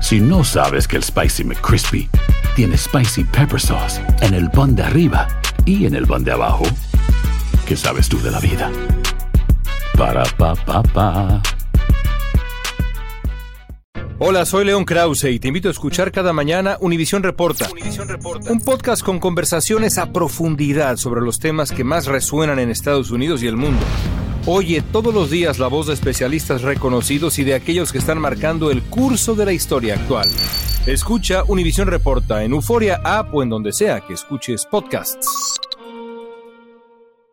Si 0.00 0.20
no 0.20 0.44
sabes 0.44 0.86
que 0.86 0.96
el 0.96 1.02
Spicy 1.02 1.44
McCrispy 1.44 2.08
tiene 2.54 2.76
Spicy 2.76 3.24
Pepper 3.24 3.60
Sauce 3.60 4.00
en 4.20 4.34
el 4.34 4.50
pan 4.50 4.76
de 4.76 4.82
arriba 4.82 5.26
y 5.64 5.86
en 5.86 5.94
el 5.94 6.06
pan 6.06 6.22
de 6.22 6.32
abajo, 6.32 6.64
¿qué 7.66 7.76
sabes 7.76 8.08
tú 8.08 8.20
de 8.20 8.30
la 8.30 8.38
vida? 8.38 8.70
Para, 9.96 10.24
pa, 10.36 10.54
pa, 10.54 10.82
pa. 10.82 11.42
Hola, 14.18 14.46
soy 14.46 14.64
León 14.64 14.84
Krause 14.84 15.24
y 15.24 15.38
te 15.38 15.48
invito 15.48 15.68
a 15.68 15.72
escuchar 15.72 16.10
cada 16.12 16.32
mañana 16.32 16.78
Univisión 16.80 17.22
Reporta, 17.22 17.68
un 18.48 18.60
podcast 18.60 19.02
con 19.02 19.18
conversaciones 19.18 19.98
a 19.98 20.12
profundidad 20.12 20.96
sobre 20.96 21.20
los 21.20 21.38
temas 21.38 21.72
que 21.72 21.84
más 21.84 22.06
resuenan 22.06 22.58
en 22.58 22.70
Estados 22.70 23.10
Unidos 23.10 23.42
y 23.42 23.46
el 23.46 23.56
mundo. 23.56 23.84
Oye 24.48 24.80
todos 24.92 25.12
los 25.12 25.28
días 25.28 25.58
la 25.58 25.66
voz 25.66 25.88
de 25.88 25.94
especialistas 25.94 26.62
reconocidos 26.62 27.40
y 27.40 27.44
de 27.44 27.54
aquellos 27.54 27.90
que 27.90 27.98
están 27.98 28.20
marcando 28.20 28.70
el 28.70 28.80
curso 28.80 29.34
de 29.34 29.44
la 29.44 29.52
historia 29.52 29.96
actual. 29.96 30.28
Escucha 30.86 31.42
Univisión 31.48 31.88
Reporta 31.88 32.44
en 32.44 32.52
Euforia 32.52 33.00
App 33.02 33.34
o 33.34 33.42
en 33.42 33.48
donde 33.48 33.72
sea 33.72 34.02
que 34.02 34.14
escuches 34.14 34.64
podcasts. 34.64 35.58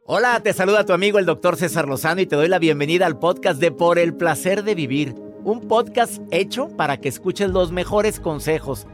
Hola, 0.06 0.40
te 0.42 0.54
saluda 0.54 0.88
tu 0.88 0.94
amigo 0.94 1.20
el 1.20 1.28
doctor 1.28 1.56
César 1.56 1.88
Lozano 1.88 2.20
y 2.20 2.26
te 2.26 2.36
doy 2.36 2.48
la 2.48 2.58
bienvenida 2.58 3.06
al 3.06 3.20
podcast 3.20 3.60
de 3.60 3.72
Por 3.72 4.00
el 4.00 4.16
Placer 4.16 4.64
de 4.64 4.74
Vivir 4.74 5.14
un 5.44 5.68
podcast 5.68 6.22
hecho 6.32 6.70
para 6.70 6.98
que 6.98 7.10
escuches 7.10 7.50
los 7.50 7.72
mejores 7.72 8.20
consejos, 8.20 8.88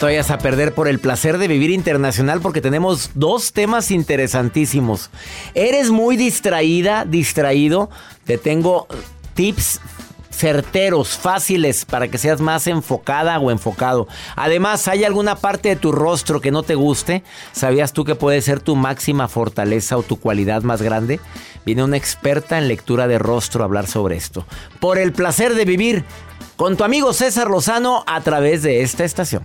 Te 0.00 0.06
vayas 0.06 0.30
a 0.30 0.38
perder 0.38 0.72
por 0.72 0.88
el 0.88 0.98
placer 0.98 1.36
de 1.36 1.46
vivir 1.46 1.68
internacional 1.68 2.40
porque 2.40 2.62
tenemos 2.62 3.10
dos 3.16 3.52
temas 3.52 3.90
interesantísimos. 3.90 5.10
¿Eres 5.54 5.90
muy 5.90 6.16
distraída, 6.16 7.04
distraído? 7.04 7.90
Te 8.24 8.38
tengo 8.38 8.86
tips 9.34 9.78
certeros, 10.30 11.18
fáciles 11.18 11.84
para 11.84 12.08
que 12.08 12.16
seas 12.16 12.40
más 12.40 12.66
enfocada 12.66 13.38
o 13.38 13.50
enfocado. 13.50 14.08
Además, 14.36 14.88
¿hay 14.88 15.04
alguna 15.04 15.36
parte 15.36 15.68
de 15.68 15.76
tu 15.76 15.92
rostro 15.92 16.40
que 16.40 16.50
no 16.50 16.62
te 16.62 16.76
guste? 16.76 17.22
¿Sabías 17.52 17.92
tú 17.92 18.06
que 18.06 18.14
puede 18.14 18.40
ser 18.40 18.60
tu 18.60 18.76
máxima 18.76 19.28
fortaleza 19.28 19.98
o 19.98 20.02
tu 20.02 20.18
cualidad 20.18 20.62
más 20.62 20.80
grande? 20.80 21.20
Viene 21.66 21.84
una 21.84 21.98
experta 21.98 22.56
en 22.56 22.68
lectura 22.68 23.06
de 23.06 23.18
rostro 23.18 23.62
a 23.62 23.66
hablar 23.66 23.86
sobre 23.86 24.16
esto. 24.16 24.46
Por 24.80 24.96
el 24.96 25.12
placer 25.12 25.54
de 25.54 25.66
vivir 25.66 26.06
con 26.60 26.76
tu 26.76 26.84
amigo 26.84 27.14
César 27.14 27.48
Lozano 27.48 28.04
a 28.06 28.20
través 28.20 28.62
de 28.62 28.82
esta 28.82 29.02
estación. 29.02 29.42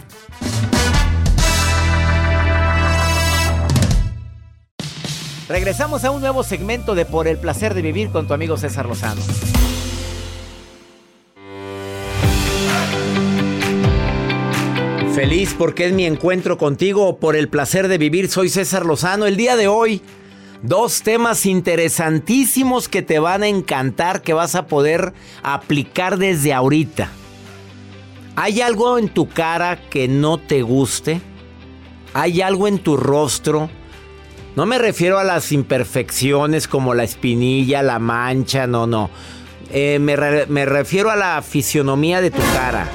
Regresamos 5.48 6.04
a 6.04 6.12
un 6.12 6.20
nuevo 6.20 6.44
segmento 6.44 6.94
de 6.94 7.06
Por 7.06 7.30
el 7.30 7.38
placer 7.38 7.74
de 7.74 7.82
vivir 7.82 8.10
con 8.10 8.28
tu 8.28 8.34
amigo 8.34 8.58
César 8.58 8.86
Lozano. 8.86 9.22
Feliz 15.14 15.56
porque 15.58 15.86
es 15.86 15.94
mi 15.94 16.06
encuentro 16.06 16.58
contigo 16.58 17.16
por 17.16 17.38
el 17.38 17.48
placer 17.48 17.88
de 17.88 17.98
vivir. 17.98 18.30
Soy 18.30 18.50
César 18.50 18.86
Lozano. 18.86 19.26
El 19.26 19.38
día 19.38 19.56
de 19.56 19.70
hoy 19.70 20.02
Dos 20.62 21.02
temas 21.02 21.46
interesantísimos 21.46 22.90
que 22.90 23.02
te 23.02 23.20
van 23.20 23.44
a 23.44 23.48
encantar, 23.48 24.22
que 24.22 24.34
vas 24.34 24.56
a 24.56 24.68
poder 24.68 25.14
aplicar 25.44 26.18
desde 26.18 26.54
ahorita. 26.54 27.10
¿Hay 28.36 28.62
algo 28.62 28.98
en 28.98 29.10
tu 29.10 29.30
cara 29.30 29.80
que 29.90 30.08
no 30.08 30.38
te 30.38 30.62
guste? 30.62 31.22
¿Hay 32.14 32.42
algo 32.42 32.68
en 32.68 32.80
tu 32.80 32.98
rostro? 32.98 33.70
No 34.56 34.66
me 34.66 34.78
refiero 34.78 35.20
a 35.20 35.24
las 35.24 35.52
imperfecciones 35.52 36.68
como 36.68 36.94
la 36.94 37.04
espinilla, 37.04 37.84
la 37.84 38.00
mancha, 38.00 38.68
no, 38.68 38.88
no. 38.88 39.10
Eh, 39.72 40.00
me, 40.00 40.16
me 40.48 40.66
refiero 40.66 41.10
a 41.10 41.16
la 41.16 41.42
fisionomía 41.42 42.22
de 42.22 42.32
tu 42.32 42.42
cara 42.54 42.90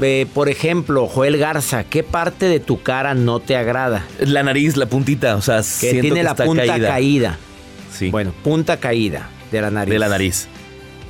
eh, 0.00 0.26
por 0.32 0.48
ejemplo, 0.48 1.06
Joel 1.06 1.38
Garza, 1.38 1.84
¿qué 1.84 2.02
parte 2.02 2.46
de 2.46 2.60
tu 2.60 2.82
cara 2.82 3.14
no 3.14 3.40
te 3.40 3.56
agrada? 3.56 4.06
La 4.20 4.42
nariz, 4.42 4.76
la 4.76 4.86
puntita, 4.86 5.36
o 5.36 5.42
sea, 5.42 5.62
que 5.80 6.00
tiene 6.00 6.22
la 6.22 6.34
punta 6.34 6.78
caída. 6.78 7.38
Sí. 7.92 8.10
Bueno, 8.10 8.32
punta 8.44 8.78
caída 8.78 9.30
de 9.50 9.60
la 9.60 9.70
nariz. 9.70 9.92
De 9.92 9.98
la 9.98 10.08
nariz. 10.08 10.48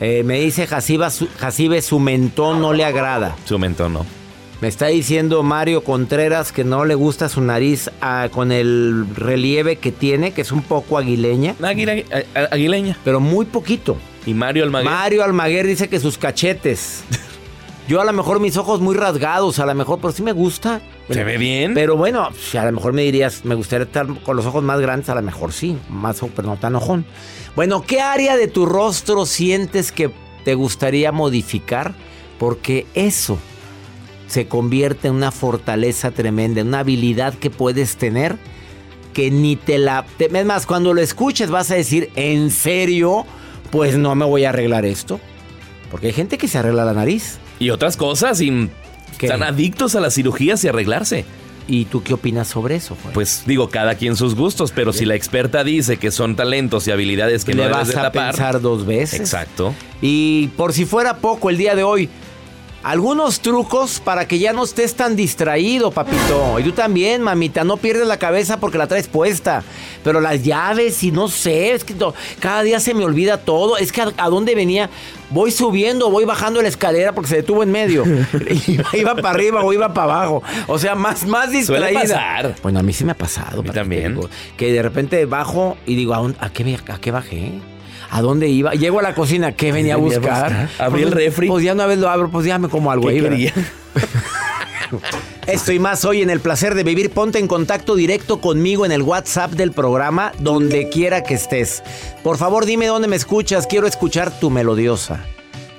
Eh, 0.01 0.23
me 0.25 0.41
dice 0.41 0.67
Jacibe, 0.67 1.83
su 1.83 1.99
mentón 1.99 2.61
no 2.61 2.73
le 2.73 2.85
agrada. 2.85 3.37
Su 3.45 3.59
mentón 3.59 3.95
no. 3.95 4.07
Me 4.61 4.67
está 4.67 4.87
diciendo 4.87 5.43
Mario 5.45 5.85
Contreras 5.85 6.51
que 6.51 6.65
no 6.65 6.85
le 6.85 6.97
gusta 6.97 7.29
su 7.29 7.41
nariz 7.41 7.91
ah, 8.01 8.29
con 8.33 8.51
el 8.51 9.07
relieve 9.15 9.77
que 9.77 9.93
tiene, 9.93 10.33
que 10.33 10.41
es 10.41 10.51
un 10.51 10.63
poco 10.63 10.99
aguileña. 10.99 11.55
aguileña. 11.63 12.99
Pero 13.05 13.21
muy 13.21 13.47
poquito. 13.47 13.97
Y 14.27 14.35
Mario 14.35 14.65
Almaguer. 14.65 14.91
Mario 14.91 15.25
Almaguer 15.25 15.67
dice 15.67 15.89
que 15.89 16.01
sus 16.01 16.19
cachetes. 16.19 17.05
Yo 17.89 18.03
a 18.03 18.05
lo 18.05 18.13
mejor 18.13 18.39
mis 18.39 18.59
ojos 18.59 18.83
muy 18.83 18.95
rasgados, 18.95 19.59
a 19.61 19.65
lo 19.65 19.75
mejor, 19.75 19.99
pero 19.99 20.13
sí 20.13 20.23
me 20.23 20.33
gusta. 20.33 20.83
¿Se 21.09 21.25
ve 21.25 21.39
bien? 21.39 21.73
Pero 21.73 21.97
bueno, 21.97 22.29
a 22.29 22.65
lo 22.67 22.73
mejor 22.73 22.93
me 22.93 23.01
dirías, 23.01 23.47
me 23.47 23.55
gustaría 23.55 23.87
estar 23.87 24.07
con 24.25 24.37
los 24.37 24.45
ojos 24.45 24.63
más 24.63 24.79
grandes, 24.79 25.09
a 25.09 25.15
lo 25.15 25.23
mejor 25.23 25.55
sí, 25.55 25.79
más, 25.89 26.21
pero 26.37 26.49
no 26.49 26.59
tan 26.59 26.77
ojón. 26.77 27.07
Bueno, 27.57 27.83
¿qué 27.83 28.03
área 28.03 28.37
de 28.37 28.47
tu 28.47 28.67
rostro 28.67 29.25
sientes 29.25 29.91
que 29.91 30.11
te 30.45 30.55
gustaría 30.55 31.13
modificar? 31.13 31.95
Porque 32.39 32.87
eso 32.93 33.39
se 34.27 34.49
convierte 34.49 35.09
en 35.09 35.15
una 35.15 35.33
fortaleza 35.33 36.11
tremenda, 36.11 36.61
en 36.61 36.69
una 36.69 36.81
habilidad 36.81 37.33
que 37.33 37.49
puedes 37.49 37.97
tener 37.97 38.37
que 39.15 39.31
ni 39.31 39.57
te 39.57 39.79
la... 39.79 40.05
es 40.19 40.47
más, 40.47 40.67
cuando 40.67 40.93
lo 40.93 41.01
escuches 41.01 41.51
vas 41.51 41.71
a 41.71 41.75
decir, 41.75 42.11
¿en 42.17 42.51
serio? 42.51 43.25
Pues 43.71 43.97
no 43.97 44.15
me 44.15 44.27
voy 44.27 44.45
a 44.45 44.51
arreglar 44.51 44.85
esto. 44.85 45.19
Porque 45.91 46.09
hay 46.09 46.13
gente 46.13 46.37
que 46.37 46.49
se 46.49 46.59
arregla 46.59 46.85
la 46.85 46.93
nariz. 46.93 47.39
Y 47.59 47.71
otras 47.71 47.97
cosas, 47.97 48.41
y 48.41 48.71
están 49.21 49.43
adictos 49.43 49.95
a 49.95 50.01
las 50.01 50.15
cirugías 50.15 50.63
y 50.65 50.69
arreglarse. 50.69 51.25
¿Y 51.71 51.85
tú 51.85 52.03
qué 52.03 52.15
opinas 52.15 52.49
sobre 52.49 52.77
eso? 52.77 52.97
Pues 53.13 53.43
digo, 53.47 53.69
cada 53.69 53.95
quien 53.95 54.17
sus 54.17 54.35
gustos, 54.35 54.73
pero 54.75 54.95
si 54.95 55.05
la 55.05 55.15
experta 55.15 55.65
dice 55.65 55.99
que 55.99 56.11
son 56.11 56.35
talentos 56.35 56.89
y 56.89 56.93
habilidades 56.93 57.45
que 57.45 57.53
le 57.53 57.65
no 57.65 57.71
vas 57.71 57.95
a 57.95 58.11
pensar 58.11 58.63
dos 58.63 58.87
veces. 58.87 59.21
Exacto. 59.21 59.75
Y 60.01 60.49
por 60.57 60.73
si 60.73 60.87
fuera 60.87 61.19
poco, 61.19 61.51
el 61.51 61.59
día 61.59 61.75
de 61.75 61.83
hoy, 61.83 62.09
algunos 62.83 63.41
trucos 63.41 64.01
para 64.01 64.29
que 64.29 64.39
ya 64.39 64.53
no 64.53 64.65
estés 64.65 64.95
tan 64.95 65.17
distraído, 65.17 65.91
papito. 65.91 66.59
Y 66.59 66.63
tú 66.63 66.73
también, 66.73 67.23
mamita, 67.23 67.65
no 67.65 67.77
pierdes 67.77 68.07
la 68.07 68.19
cabeza 68.19 68.61
porque 68.61 68.79
la 68.79 68.87
traes 68.87 69.09
puesta. 69.09 69.63
Pero 70.05 70.21
las 70.21 70.43
llaves 70.45 71.03
y 71.03 71.11
no 71.11 71.29
sé, 71.29 71.73
es 71.73 71.85
que 71.85 71.95
cada 72.41 72.63
día 72.63 72.81
se 72.81 72.95
me 72.95 73.05
olvida 73.05 73.39
todo. 73.39 73.77
Es 73.77 73.93
que 73.93 74.03
a, 74.03 74.29
dónde 74.29 74.55
venía, 74.55 74.91
voy 75.31 75.51
subiendo, 75.51 76.11
voy 76.11 76.25
bajando 76.25 76.63
la 76.63 76.69
escalera 76.69 77.13
porque 77.13 77.31
se 77.31 77.37
detuvo 77.37 77.63
en 77.63 77.73
medio. 77.73 78.05
iba, 78.93 79.15
para 79.17 79.31
arriba 79.31 79.63
o 79.63 79.73
iba 79.73 79.93
para 79.93 80.15
abajo. 80.15 80.43
O 80.69 80.79
sea, 80.79 80.95
más, 80.95 81.27
más 81.27 81.51
distraída. 81.51 82.01
pasar. 82.01 82.55
Bueno, 82.63 82.79
a 82.79 82.83
mí 82.83 82.93
sí 82.93 83.05
me 83.05 83.13
ha 83.13 83.19
pasado. 83.19 83.63
A 83.69 83.73
también. 83.73 84.19
Que, 84.57 84.73
de 84.73 84.83
repente 84.83 85.25
bajo 85.27 85.77
y 85.85 85.97
digo, 85.97 86.15
¿a, 86.15 86.51
qué, 86.51 86.79
¿a 86.89 86.99
qué 86.99 87.11
bajé? 87.11 87.53
¿A 88.11 88.23
dónde 88.23 88.49
iba? 88.49 88.73
Llego 88.73 88.99
a 88.99 89.03
la 89.03 89.15
cocina, 89.15 89.53
¿qué 89.53 89.73
venía, 89.73 89.95
a 89.95 89.97
buscar? 89.99 90.71
Abrí 90.79 91.03
el 91.03 91.11
pues, 91.11 91.25
refri. 91.25 91.49
Pues 91.49 91.65
ya 91.65 91.75
una 91.75 91.87
vez 91.87 91.99
lo 91.99 92.09
abro, 92.09 92.31
pues 92.31 92.47
ya 92.47 92.59
me 92.59 92.69
como 92.69 92.91
algo 92.91 93.09
ahí. 93.09 93.53
Esto 95.47 95.73
y 95.73 95.79
más 95.79 96.05
hoy 96.05 96.23
en 96.23 96.31
el 96.31 96.41
placer 96.41 96.75
de 96.75 96.85
vivir. 96.85 97.11
Ponte 97.11 97.39
en 97.39 97.47
contacto 97.49 97.95
directo 97.95 98.41
conmigo 98.41 98.87
en 98.87 98.93
el 98.93 99.03
WhatsApp 99.03 99.53
del 99.53 99.73
programa, 99.73 100.33
donde 100.39 100.89
quiera 100.89 101.23
que 101.23 101.35
estés. 101.35 101.83
Por 102.23 102.37
favor, 102.39 102.67
dime 102.67 102.87
dónde 102.87 103.09
me 103.09 103.17
escuchas. 103.17 103.67
Quiero 103.67 103.87
escuchar 103.87 104.31
tu 104.39 104.51
melodiosa, 104.51 105.25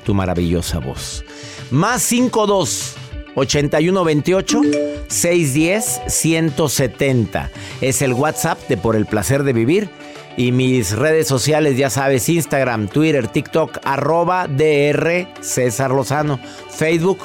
tu 0.05 0.13
maravillosa 0.13 0.79
voz. 0.79 1.23
Más 1.71 2.01
52 2.03 2.95
8128 3.35 4.61
610 5.07 6.01
170. 6.07 7.51
Es 7.81 8.01
el 8.01 8.13
WhatsApp 8.13 8.59
de 8.67 8.77
Por 8.77 8.95
el 8.95 9.05
placer 9.05 9.43
de 9.43 9.53
vivir. 9.53 9.89
Y 10.37 10.51
mis 10.51 10.91
redes 10.91 11.27
sociales, 11.27 11.77
ya 11.77 11.89
sabes, 11.89 12.29
Instagram, 12.29 12.87
Twitter, 12.87 13.27
TikTok, 13.27 13.79
arroba 13.83 14.47
DR 14.47 15.27
César 15.41 15.91
Lozano. 15.91 16.39
Facebook, 16.69 17.19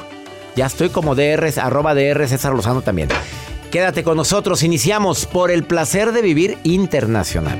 ya 0.55 0.65
estoy 0.65 0.89
como 0.89 1.15
DR, 1.15 1.49
arroba 1.61 1.95
DR 1.95 2.27
César 2.27 2.53
Lozano 2.53 2.81
también. 2.81 3.09
Quédate 3.71 4.03
con 4.03 4.17
nosotros, 4.17 4.63
iniciamos 4.63 5.25
por 5.25 5.51
el 5.51 5.63
placer 5.63 6.11
de 6.11 6.21
vivir 6.21 6.57
internacional. 6.63 7.59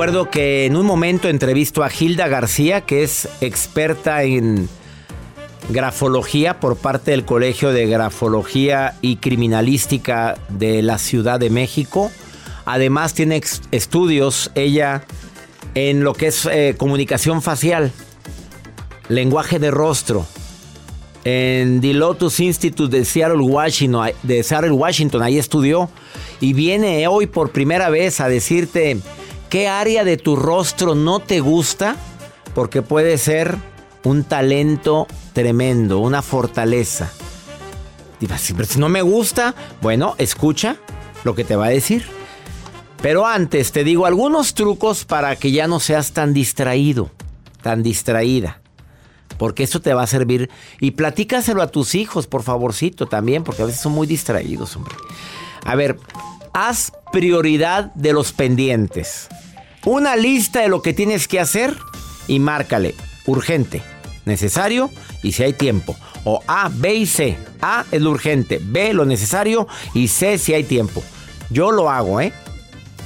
Recuerdo 0.00 0.30
que 0.30 0.64
en 0.64 0.76
un 0.76 0.86
momento 0.86 1.28
entrevisto 1.28 1.84
a 1.84 1.90
Hilda 1.92 2.26
García, 2.26 2.80
que 2.80 3.02
es 3.02 3.28
experta 3.42 4.22
en 4.22 4.66
grafología 5.68 6.58
por 6.58 6.78
parte 6.78 7.10
del 7.10 7.26
Colegio 7.26 7.70
de 7.70 7.86
Grafología 7.86 8.96
y 9.02 9.16
Criminalística 9.16 10.38
de 10.48 10.80
la 10.80 10.96
Ciudad 10.96 11.38
de 11.38 11.50
México. 11.50 12.10
Además 12.64 13.12
tiene 13.12 13.42
estudios 13.72 14.50
ella 14.54 15.04
en 15.74 16.02
lo 16.02 16.14
que 16.14 16.28
es 16.28 16.46
eh, 16.46 16.76
comunicación 16.78 17.42
facial, 17.42 17.92
lenguaje 19.10 19.58
de 19.58 19.70
rostro. 19.70 20.24
En 21.24 21.82
The 21.82 21.92
Lotus 21.92 22.40
Institute 22.40 22.96
de 22.96 23.04
Seattle, 23.04 23.42
Washington, 23.42 24.12
de 24.22 24.42
Seattle, 24.44 24.70
Washington, 24.70 25.22
ahí 25.22 25.36
estudió 25.36 25.90
y 26.40 26.54
viene 26.54 27.06
hoy 27.06 27.26
por 27.26 27.52
primera 27.52 27.90
vez 27.90 28.22
a 28.22 28.30
decirte 28.30 28.98
qué 29.50 29.68
área 29.68 30.04
de 30.04 30.16
tu 30.16 30.36
rostro 30.36 30.94
no 30.94 31.20
te 31.20 31.40
gusta, 31.40 31.96
porque 32.54 32.80
puede 32.80 33.18
ser 33.18 33.56
un 34.04 34.24
talento 34.24 35.06
tremendo, 35.34 35.98
una 35.98 36.22
fortaleza. 36.22 37.10
Dirás, 38.18 38.40
"Sí, 38.40 38.54
pero 38.54 38.66
si 38.66 38.78
no 38.78 38.88
me 38.88 39.02
gusta, 39.02 39.54
bueno, 39.82 40.14
escucha 40.18 40.76
lo 41.24 41.34
que 41.34 41.44
te 41.44 41.56
va 41.56 41.66
a 41.66 41.70
decir. 41.70 42.04
Pero 43.02 43.26
antes 43.26 43.72
te 43.72 43.82
digo 43.82 44.06
algunos 44.06 44.54
trucos 44.54 45.04
para 45.04 45.36
que 45.36 45.52
ya 45.52 45.66
no 45.66 45.80
seas 45.80 46.12
tan 46.12 46.34
distraído, 46.34 47.10
tan 47.62 47.82
distraída. 47.82 48.60
Porque 49.38 49.62
eso 49.62 49.80
te 49.80 49.94
va 49.94 50.02
a 50.02 50.06
servir. 50.06 50.50
Y 50.80 50.90
platícaselo 50.90 51.62
a 51.62 51.68
tus 51.68 51.94
hijos, 51.94 52.26
por 52.26 52.42
favorcito, 52.42 53.06
también, 53.06 53.42
porque 53.42 53.62
a 53.62 53.66
veces 53.66 53.80
son 53.80 53.92
muy 53.92 54.06
distraídos, 54.06 54.76
hombre. 54.76 54.94
A 55.64 55.74
ver, 55.76 55.98
haz 56.52 56.92
prioridad 57.12 57.92
de 57.94 58.12
los 58.12 58.32
pendientes. 58.32 59.28
Una 59.84 60.16
lista 60.16 60.60
de 60.60 60.68
lo 60.68 60.82
que 60.82 60.92
tienes 60.92 61.26
que 61.28 61.40
hacer 61.40 61.76
y 62.28 62.38
márcale 62.38 62.94
urgente, 63.26 63.82
necesario 64.24 64.90
y 65.22 65.32
si 65.32 65.42
hay 65.42 65.52
tiempo. 65.52 65.96
O 66.24 66.42
A, 66.46 66.70
B 66.72 66.94
y 66.94 67.06
C. 67.06 67.38
A 67.62 67.84
es 67.90 68.02
lo 68.02 68.10
urgente, 68.10 68.60
B 68.62 68.92
lo 68.92 69.04
necesario 69.04 69.66
y 69.94 70.08
C 70.08 70.38
si 70.38 70.52
hay 70.52 70.64
tiempo. 70.64 71.02
Yo 71.50 71.72
lo 71.72 71.90
hago, 71.90 72.20
¿eh? 72.20 72.32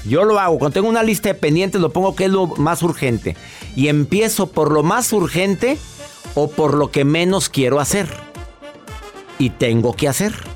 Yo 0.05 0.25
lo 0.25 0.39
hago. 0.39 0.59
Cuando 0.59 0.75
tengo 0.75 0.89
una 0.89 1.03
lista 1.03 1.29
de 1.31 1.35
pendientes 1.35 1.81
lo 1.81 1.91
pongo 1.91 2.15
que 2.15 2.25
es 2.25 2.31
lo 2.31 2.47
más 2.47 2.83
urgente. 2.83 3.37
Y 3.75 3.89
empiezo 3.89 4.49
por 4.49 4.71
lo 4.71 4.83
más 4.83 5.13
urgente 5.13 5.79
o 6.35 6.51
por 6.51 6.75
lo 6.75 6.91
que 6.91 7.05
menos 7.05 7.49
quiero 7.49 7.81
hacer. 7.81 8.09
Y 9.39 9.51
tengo 9.51 9.95
que 9.95 10.09
hacer. 10.09 10.54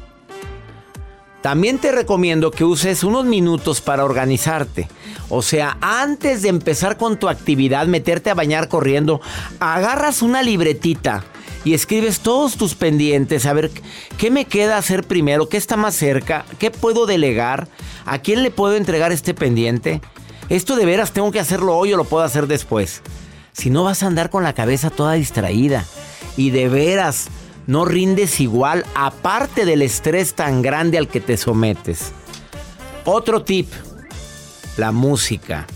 También 1.42 1.78
te 1.78 1.92
recomiendo 1.92 2.50
que 2.50 2.64
uses 2.64 3.04
unos 3.04 3.24
minutos 3.24 3.80
para 3.80 4.04
organizarte. 4.04 4.88
O 5.28 5.42
sea, 5.42 5.78
antes 5.80 6.42
de 6.42 6.48
empezar 6.48 6.96
con 6.96 7.18
tu 7.18 7.28
actividad, 7.28 7.86
meterte 7.86 8.30
a 8.30 8.34
bañar 8.34 8.68
corriendo, 8.68 9.20
agarras 9.60 10.22
una 10.22 10.42
libretita 10.42 11.24
y 11.64 11.74
escribes 11.74 12.20
todos 12.20 12.56
tus 12.56 12.74
pendientes, 12.74 13.46
a 13.46 13.52
ver 13.52 13.70
qué 14.16 14.30
me 14.30 14.46
queda 14.46 14.78
hacer 14.78 15.04
primero, 15.04 15.48
qué 15.48 15.56
está 15.56 15.76
más 15.76 15.94
cerca, 15.94 16.44
qué 16.58 16.70
puedo 16.70 17.06
delegar, 17.06 17.68
a 18.04 18.18
quién 18.18 18.42
le 18.42 18.50
puedo 18.50 18.74
entregar 18.74 19.12
este 19.12 19.34
pendiente. 19.34 20.00
Esto 20.48 20.76
de 20.76 20.86
veras 20.86 21.12
tengo 21.12 21.30
que 21.30 21.40
hacerlo 21.40 21.76
hoy 21.76 21.92
o 21.92 21.96
lo 21.96 22.04
puedo 22.04 22.24
hacer 22.24 22.46
después. 22.46 23.02
Si 23.52 23.70
no 23.70 23.84
vas 23.84 24.02
a 24.02 24.06
andar 24.06 24.30
con 24.30 24.42
la 24.42 24.54
cabeza 24.54 24.90
toda 24.90 25.12
distraída 25.12 25.84
y 26.36 26.50
de 26.50 26.68
veras 26.68 27.28
no 27.68 27.84
rindes 27.84 28.40
igual 28.40 28.86
aparte 28.94 29.66
del 29.66 29.82
estrés 29.82 30.34
tan 30.34 30.62
grande 30.62 30.96
al 30.96 31.06
que 31.06 31.20
te 31.20 31.36
sometes. 31.36 32.12
Otro 33.04 33.42
tip, 33.42 33.70
la 34.78 34.90
música. 34.90 35.66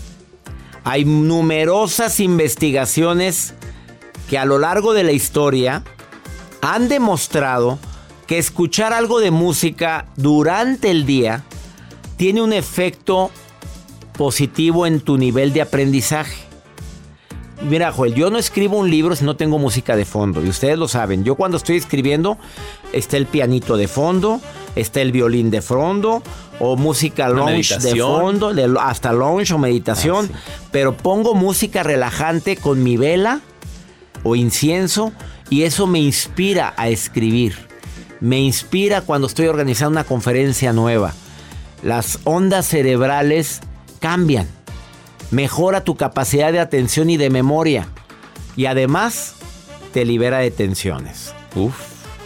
Hay 0.83 1.05
numerosas 1.05 2.19
investigaciones 2.19 3.53
que 4.27 4.39
a 4.39 4.45
lo 4.45 4.57
largo 4.57 4.93
de 4.93 5.03
la 5.03 5.11
historia 5.11 5.83
han 6.61 6.89
demostrado 6.89 7.77
que 8.25 8.39
escuchar 8.39 8.91
algo 8.91 9.19
de 9.19 9.29
música 9.29 10.07
durante 10.15 10.89
el 10.89 11.05
día 11.05 11.43
tiene 12.17 12.41
un 12.41 12.53
efecto 12.53 13.29
positivo 14.17 14.87
en 14.87 14.99
tu 14.99 15.19
nivel 15.19 15.53
de 15.53 15.61
aprendizaje. 15.61 16.52
Mira, 17.63 17.91
Joel, 17.93 18.13
yo 18.13 18.29
no 18.29 18.37
escribo 18.37 18.77
un 18.77 18.89
libro 18.91 19.15
si 19.15 19.23
no 19.23 19.35
tengo 19.37 19.57
música 19.57 19.95
de 19.95 20.03
fondo. 20.05 20.43
Y 20.43 20.49
ustedes 20.49 20.77
lo 20.77 20.87
saben. 20.89 21.23
Yo 21.23 21.35
cuando 21.35 21.55
estoy 21.57 21.77
escribiendo, 21.77 22.37
está 22.91 23.15
el 23.15 23.25
pianito 23.25 23.77
de 23.77 23.87
fondo, 23.87 24.41
está 24.75 24.99
el 25.01 25.11
violín 25.13 25.49
de 25.49 25.61
fondo, 25.61 26.21
o 26.59 26.75
música 26.75 27.29
lounge 27.29 27.73
de 27.79 27.91
fondo, 28.19 28.53
de- 28.53 28.75
hasta 28.81 29.13
lounge 29.13 29.53
o 29.53 29.57
meditación. 29.57 30.29
Ah, 30.33 30.37
sí. 30.37 30.65
Pero 30.71 30.97
pongo 30.97 31.35
música 31.35 31.83
relajante 31.83 32.57
con 32.57 32.83
mi 32.83 32.97
vela 32.97 33.39
o 34.23 34.35
incienso 34.35 35.13
y 35.49 35.63
eso 35.63 35.87
me 35.87 35.99
inspira 35.99 36.73
a 36.75 36.89
escribir. 36.89 37.55
Me 38.19 38.39
inspira 38.41 39.01
cuando 39.01 39.27
estoy 39.27 39.47
organizando 39.47 39.91
una 39.91 40.03
conferencia 40.03 40.73
nueva. 40.73 41.13
Las 41.81 42.19
ondas 42.25 42.67
cerebrales 42.67 43.61
cambian. 43.99 44.47
Mejora 45.33 45.83
tu 45.83 45.95
capacidad 45.95 46.51
de 46.51 46.59
atención 46.59 47.09
y 47.09 47.17
de 47.17 47.31
memoria. 47.31 47.87
Y 48.55 48.67
además 48.67 49.33
te 49.91 50.05
libera 50.05 50.37
de 50.37 50.51
tensiones. 50.51 51.33
Uf. 51.55 51.73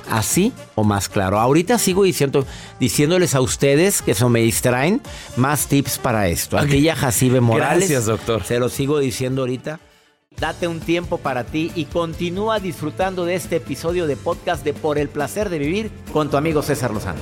Así 0.09 0.51
o 0.75 0.83
más 0.83 1.07
claro. 1.07 1.39
Ahorita 1.39 1.79
sigo 1.79 2.03
diciendo, 2.03 2.45
diciéndoles 2.81 3.33
a 3.33 3.39
ustedes 3.39 4.01
que 4.01 4.13
se 4.13 4.25
me 4.25 4.41
distraen 4.41 5.01
más 5.37 5.67
tips 5.67 5.99
para 5.99 6.27
esto. 6.27 6.57
Aquella 6.57 6.97
Jacibe 6.97 7.39
Morales. 7.39 7.89
Gracias, 7.89 8.07
doctor. 8.07 8.43
Se 8.43 8.59
lo 8.59 8.67
sigo 8.67 8.99
diciendo 8.99 9.43
ahorita. 9.43 9.79
Date 10.37 10.67
un 10.67 10.81
tiempo 10.81 11.17
para 11.17 11.45
ti 11.45 11.71
y 11.75 11.85
continúa 11.85 12.59
disfrutando 12.59 13.23
de 13.23 13.35
este 13.35 13.55
episodio 13.55 14.05
de 14.05 14.17
podcast 14.17 14.65
de 14.65 14.73
Por 14.73 14.97
el 14.97 15.07
placer 15.07 15.49
de 15.49 15.59
vivir 15.59 15.91
con 16.11 16.29
tu 16.29 16.35
amigo 16.35 16.61
César 16.61 16.91
Lozano. 16.91 17.21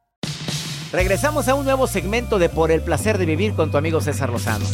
Regresamos 0.91 1.47
a 1.47 1.55
un 1.55 1.63
nuevo 1.63 1.87
segmento 1.87 2.37
de 2.37 2.49
Por 2.49 2.69
el 2.69 2.81
placer 2.81 3.17
de 3.17 3.25
vivir 3.25 3.53
con 3.53 3.71
tu 3.71 3.77
amigo 3.77 4.01
César 4.01 4.29
Lozano. 4.29 4.65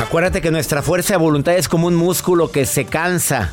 Acuérdate 0.00 0.40
que 0.40 0.52
nuestra 0.52 0.82
fuerza 0.82 1.14
de 1.14 1.18
voluntad 1.18 1.56
es 1.56 1.68
como 1.68 1.88
un 1.88 1.96
músculo 1.96 2.52
que 2.52 2.64
se 2.64 2.84
cansa 2.84 3.52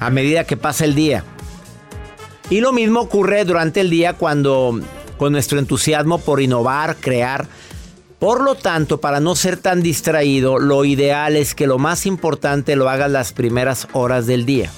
a 0.00 0.10
medida 0.10 0.42
que 0.42 0.56
pasa 0.56 0.84
el 0.84 0.96
día. 0.96 1.22
Y 2.50 2.60
lo 2.60 2.72
mismo 2.72 3.00
ocurre 3.00 3.44
durante 3.44 3.80
el 3.80 3.90
día 3.90 4.14
cuando 4.14 4.80
con 5.18 5.32
nuestro 5.32 5.60
entusiasmo 5.60 6.18
por 6.18 6.42
innovar, 6.42 6.96
crear. 6.96 7.46
Por 8.24 8.40
lo 8.40 8.54
tanto, 8.54 9.00
para 9.02 9.20
no 9.20 9.36
ser 9.36 9.58
tan 9.58 9.82
distraído, 9.82 10.58
lo 10.58 10.86
ideal 10.86 11.36
es 11.36 11.54
que 11.54 11.66
lo 11.66 11.76
más 11.76 12.06
importante 12.06 12.74
lo 12.74 12.88
hagas 12.88 13.10
las 13.10 13.34
primeras 13.34 13.86
horas 13.92 14.26
del 14.26 14.46
día. 14.46 14.70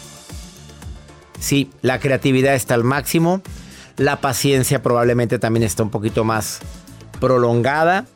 Sí, 1.38 1.70
la 1.80 2.00
creatividad 2.00 2.56
está 2.56 2.74
al 2.74 2.82
máximo, 2.82 3.42
la 3.98 4.20
paciencia 4.20 4.82
probablemente 4.82 5.38
también 5.38 5.62
está 5.62 5.84
un 5.84 5.90
poquito 5.90 6.24
más 6.24 6.58
prolongada. 7.20 8.06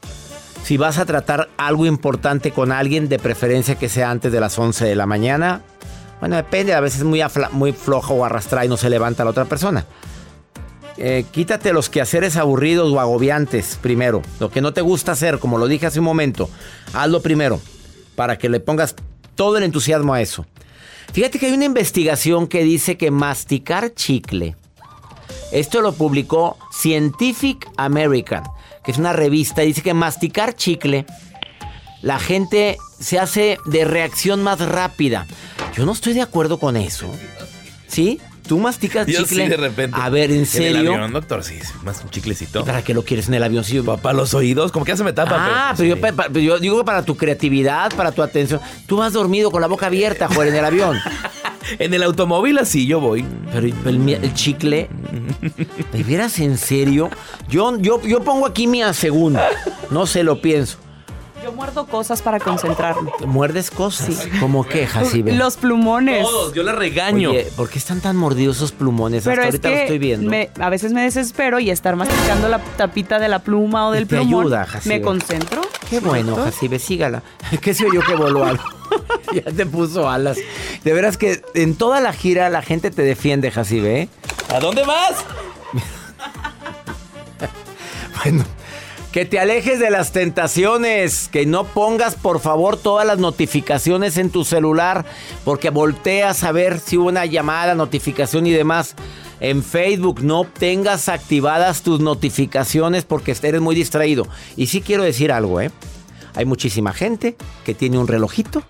Si 0.65 0.77
vas 0.77 0.99
a 0.99 1.07
tratar 1.07 1.49
algo 1.59 1.87
importante 1.87 2.51
con 2.51 2.73
alguien, 2.73 3.09
de 3.09 3.21
preferencia 3.21 3.77
que 3.77 3.89
sea 3.89 4.11
antes 4.11 4.33
de 4.33 4.41
las 4.41 4.59
11 4.59 4.85
de 4.85 4.97
la 4.97 5.07
mañana, 5.07 5.61
bueno, 6.19 6.35
depende, 6.35 6.75
a 6.75 6.81
veces 6.81 7.03
es 7.03 7.53
muy, 7.53 7.73
flojo 7.73 8.15
o 8.15 8.25
arrastrada 8.25 8.65
y 8.65 8.69
no 8.69 8.77
se 8.77 8.91
levanta 8.91 9.23
la 9.23 9.31
otra 9.31 9.45
persona. 9.45 9.85
Eh, 11.03 11.25
quítate 11.33 11.73
los 11.73 11.89
quehaceres 11.89 12.37
aburridos 12.37 12.93
o 12.93 13.01
agobiantes 13.01 13.79
primero. 13.81 14.21
Lo 14.39 14.51
que 14.51 14.61
no 14.61 14.73
te 14.73 14.83
gusta 14.83 15.13
hacer, 15.13 15.39
como 15.39 15.57
lo 15.57 15.67
dije 15.67 15.87
hace 15.87 15.99
un 15.99 16.05
momento, 16.05 16.51
hazlo 16.93 17.23
primero 17.23 17.61
para 18.15 18.37
que 18.37 18.51
le 18.51 18.61
pongas 18.61 18.95
todo 19.35 19.57
el 19.57 19.65
entusiasmo 19.65 20.13
a 20.13 20.21
eso. 20.21 20.45
Fíjate 21.13 21.39
que 21.39 21.47
hay 21.47 21.53
una 21.53 21.65
investigación 21.65 22.47
que 22.47 22.63
dice 22.63 22.99
que 22.99 23.11
masticar 23.11 23.95
chicle, 23.95 24.57
esto 25.53 25.81
lo 25.81 25.93
publicó 25.93 26.57
Scientific 26.71 27.69
American, 27.77 28.45
que 28.85 28.93
es 28.93 28.99
una 28.99 29.13
revista, 29.13 29.63
dice 29.63 29.83
que 29.83 29.95
masticar 29.95 30.55
chicle, 30.55 31.07
la 32.03 32.21
gente 32.21 32.79
se 33.01 33.19
hace 33.19 33.59
de 33.67 33.85
reacción 33.85 34.43
más 34.43 34.61
rápida. 34.61 35.27
Yo 35.75 35.85
no 35.85 35.93
estoy 35.93 36.13
de 36.13 36.23
acuerdo 36.23 36.59
con 36.59 36.77
eso. 36.77 37.11
¿Sí? 37.89 38.21
Tú 38.51 38.59
masticas 38.59 39.07
Yo 39.07 39.23
chicle. 39.23 39.45
sí, 39.45 39.49
de 39.49 39.57
repente. 39.57 39.97
A 39.97 40.09
ver, 40.11 40.31
¿en 40.31 40.39
En 40.39 40.41
el 40.41 40.47
serio? 40.49 40.93
avión, 40.95 41.13
doctor, 41.13 41.45
sí, 41.45 41.57
más 41.85 42.03
un 42.03 42.11
chiclecito. 42.11 42.59
¿Y 42.59 42.63
¿Para 42.65 42.83
qué 42.83 42.95
lo 42.95 43.05
quieres 43.05 43.29
en 43.29 43.35
el 43.35 43.45
avión? 43.45 43.63
Sí, 43.63 43.81
Para 43.81 44.13
los 44.13 44.35
oídos, 44.35 44.73
como 44.73 44.85
que 44.85 44.91
ya 44.91 44.97
se 44.97 45.05
me 45.05 45.13
tapa. 45.13 45.37
Ah, 45.39 45.75
pero, 45.77 45.89
yo, 45.95 46.01
pa- 46.01 46.11
pa- 46.11 46.29
yo 46.33 46.59
digo 46.59 46.85
para 46.85 47.05
tu 47.05 47.17
creatividad, 47.17 47.95
para 47.95 48.11
tu 48.11 48.25
atención. 48.25 48.61
Tú 48.89 48.97
vas 48.97 49.13
dormido 49.13 49.53
con 49.53 49.61
la 49.61 49.69
boca 49.69 49.87
abierta, 49.87 50.27
Juan, 50.35 50.49
en 50.49 50.57
el 50.57 50.65
avión. 50.65 50.99
En 51.79 51.95
el 51.95 52.03
automóvil 52.03 52.59
así 52.59 52.87
yo 52.87 52.99
voy. 52.99 53.25
Pero 53.53 53.69
el 53.69 54.35
chicle, 54.35 54.89
¿de 55.93 56.03
veras 56.03 56.41
en 56.41 56.59
serio? 56.59 57.11
Yo, 57.49 57.79
yo, 57.79 58.03
yo 58.03 58.25
pongo 58.25 58.47
aquí 58.47 58.67
mi 58.67 58.81
segunda. 58.93 59.47
No 59.91 60.07
se 60.07 60.25
lo 60.25 60.41
pienso. 60.41 60.79
Yo 61.43 61.53
muerdo 61.53 61.87
cosas 61.87 62.21
para 62.23 62.39
concentrarme. 62.39 63.11
¿Muerdes 63.27 63.71
cosas? 63.71 64.27
¿Cómo 64.41 64.65
que, 64.67 64.87
Jacibe? 64.87 65.33
Los 65.33 65.57
plumones. 65.57 66.23
Todos, 66.23 66.53
yo 66.55 66.63
le 66.63 66.73
regaño. 66.73 67.31
Oye, 67.31 67.51
¿por 67.57 67.71
qué 67.71 67.79
están 67.79 68.01
tan 68.01 68.17
mordidos 68.17 68.57
esos 68.59 68.73
plumones? 68.73 69.25
Pero 69.25 69.43
Hasta 69.43 69.49
es 69.49 69.55
ahorita 69.55 69.69
que 69.69 69.75
lo 69.75 69.81
estoy 69.81 69.99
viendo. 69.99 70.31
me- 70.31 70.51
a 70.61 70.69
veces 70.69 70.93
me 70.93 71.03
desespero 71.03 71.59
y 71.59 71.71
estar 71.71 71.97
masticando 71.97 72.49
la 72.49 72.59
tapita 72.77 73.19
de 73.19 73.29
la 73.29 73.39
pluma 73.39 73.89
o 73.89 73.93
del 73.93 74.07
te 74.07 74.17
plumón. 74.17 74.45
ayuda, 74.45 74.67
Jacibe. 74.67 74.97
me 74.97 75.01
concentro. 75.03 75.63
Qué 75.89 76.01
bueno. 76.01 76.37
Jacibe, 76.37 76.79
sígala. 76.79 77.23
¿Qué 77.61 77.73
sé 77.75 77.87
yo 77.93 78.01
que 78.03 78.15
voló 78.15 78.45
algo? 78.45 78.65
ya 79.33 79.51
te 79.51 79.65
puso 79.67 80.11
alas. 80.11 80.37
De 80.85 80.93
veras 80.93 81.17
que 81.17 81.43
en 81.55 81.75
toda 81.75 82.01
la 82.01 82.13
gira 82.13 82.51
la 82.51 82.61
gente 82.63 82.91
te 82.91 83.03
defiende, 83.03 83.51
Jacibe, 83.51 84.03
¿eh? 84.03 84.09
¿A 84.55 84.61
dónde 84.61 84.83
vas? 84.85 85.15
Bueno, 88.23 88.45
que 89.13 89.25
te 89.25 89.41
alejes 89.41 89.81
de 89.81 89.91
las 89.91 90.13
tentaciones, 90.13 91.29
que 91.29 91.45
no 91.45 91.65
pongas 91.65 92.15
por 92.15 92.41
favor 92.41 92.77
todas 92.77 93.07
las 93.07 93.19
notificaciones 93.19 94.17
en 94.17 94.31
tu 94.31 94.45
celular, 94.45 95.05
porque 95.45 95.71
volteas 95.71 96.45
a 96.45 96.53
ver 96.53 96.79
si 96.79 96.97
hubo 96.97 97.09
una 97.09 97.27
llamada, 97.27 97.75
notificación 97.75 98.47
y 98.47 98.53
demás. 98.53 98.95
En 99.41 99.65
Facebook 99.65 100.23
no 100.23 100.45
tengas 100.45 101.09
activadas 101.09 101.83
tus 101.83 102.01
notificaciones 102.01 103.05
porque 103.05 103.35
eres 103.43 103.61
muy 103.61 103.75
distraído. 103.75 104.29
Y 104.57 104.67
sí 104.67 104.81
quiero 104.81 105.03
decir 105.03 105.33
algo, 105.33 105.61
¿eh? 105.61 105.71
Hay 106.35 106.45
muchísima 106.45 106.93
gente 106.93 107.37
que 107.65 107.75
tiene 107.75 107.99
un 107.99 108.07
relojito 108.07 108.63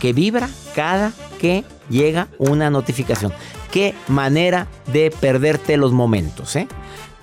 que 0.00 0.12
vibra 0.12 0.48
cada 0.76 1.12
que 1.40 1.64
llega 1.90 2.28
una 2.38 2.70
notificación. 2.70 3.32
Qué 3.72 3.94
manera 4.06 4.68
de 4.92 5.10
perderte 5.10 5.76
los 5.76 5.92
momentos, 5.92 6.54
¿eh? 6.54 6.68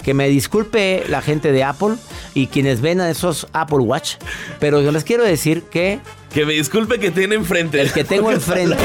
Que 0.05 0.13
me 0.13 0.27
disculpe 0.29 1.03
la 1.09 1.23
gente 1.23 1.51
de 1.51 1.63
Apple 1.63 1.95
y 2.35 2.45
quienes 2.45 2.79
ven 2.79 3.01
a 3.01 3.09
esos 3.09 3.47
Apple 3.53 3.79
Watch, 3.79 4.17
pero 4.59 4.79
yo 4.81 4.91
les 4.91 5.03
quiero 5.03 5.23
decir 5.23 5.63
que 5.63 5.99
Que 6.31 6.45
me 6.45 6.53
disculpe 6.53 6.99
que 6.99 7.09
tiene 7.09 7.33
enfrente. 7.33 7.81
el 7.81 7.91
que 7.91 8.03
tengo 8.03 8.31
enfrente, 8.31 8.77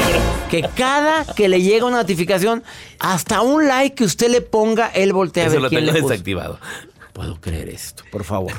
que 0.49 0.67
cada 0.75 1.23
que 1.35 1.47
le 1.47 1.61
llega 1.61 1.85
una 1.85 1.97
notificación, 1.97 2.63
hasta 2.97 3.41
un 3.41 3.67
like 3.67 3.95
que 3.95 4.03
usted 4.03 4.29
le 4.31 4.41
ponga, 4.41 4.87
él 4.87 5.13
voltea 5.13 5.43
a 5.43 5.47
Eso 5.47 5.53
ver 5.57 5.61
lo 5.61 5.69
quién 5.69 5.85
tengo 5.85 5.95
le 5.95 6.01
desactivado. 6.01 6.59
Puedo 7.13 7.39
creer 7.39 7.69
esto, 7.69 8.03
por 8.11 8.23
favor. 8.23 8.53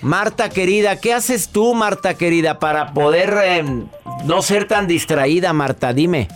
Marta 0.00 0.50
querida, 0.50 1.00
¿qué 1.00 1.14
haces 1.14 1.48
tú, 1.48 1.74
Marta 1.74 2.14
querida, 2.14 2.60
para 2.60 2.92
poder 2.92 3.34
eh, 3.42 3.64
no 4.24 4.40
ser 4.42 4.68
tan 4.68 4.86
distraída, 4.86 5.52
Marta? 5.52 5.92
Dime. 5.92 6.28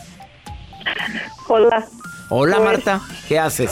Hola. 1.47 1.87
Hola, 2.31 2.57
Pues- 2.57 2.67
Marta, 2.69 3.01
¿qué 3.27 3.39
haces? 3.39 3.71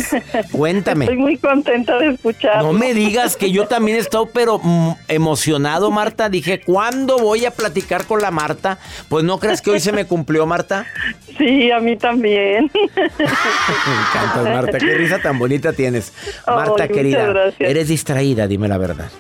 Cuéntame. 0.51 1.05
Estoy 1.05 1.19
muy 1.19 1.37
contenta 1.37 1.99
de 1.99 2.09
escuchar. 2.15 2.63
No 2.63 2.73
me 2.73 2.95
digas 2.95 3.37
que 3.37 3.51
yo 3.53 3.67
también 3.67 3.99
estoy 3.99 4.27
pero 4.33 4.59
mm, 4.63 4.93
emocionado, 5.09 5.91
Marta. 5.91 6.29
Dije, 6.31 6.61
¿cuándo 6.61 7.19
voy 7.19 7.45
a 7.45 7.51
platicar 7.51 8.07
con 8.07 8.23
la 8.23 8.31
Marta? 8.31 8.79
Pues 9.11 9.25
no 9.25 9.39
crees 9.39 9.61
que 9.61 9.71
hoy 9.73 9.81
se 9.81 9.93
me 9.93 10.07
cumplió, 10.07 10.47
Marta. 10.47 10.87
Sí, 11.37 11.71
a 11.71 11.81
mí 11.81 11.99
también. 11.99 12.71
Me 12.97 13.03
encantas, 13.05 14.43
Marta. 14.43 14.79
Qué 14.79 14.95
risa 14.95 15.19
tan 15.21 15.39
bonita 15.39 15.75
tienes. 15.75 16.15
Marta, 16.47 16.89
querida, 16.89 17.27
gracias. 17.27 17.69
eres 17.69 17.89
distraída, 17.89 18.47
dime 18.47 18.69
la 18.69 18.79
verdad. 18.79 19.11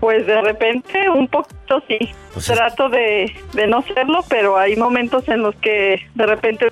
Pues 0.00 0.26
de 0.26 0.40
repente 0.42 1.08
un 1.14 1.28
poquito 1.28 1.80
sí. 1.86 1.96
Pues 2.34 2.48
es- 2.48 2.56
Trato 2.56 2.88
de, 2.88 3.32
de 3.52 3.66
no 3.68 3.82
serlo, 3.82 4.24
pero 4.28 4.58
hay 4.58 4.74
momentos 4.74 5.28
en 5.28 5.42
los 5.42 5.54
que 5.56 6.00
de 6.16 6.26
repente 6.26 6.70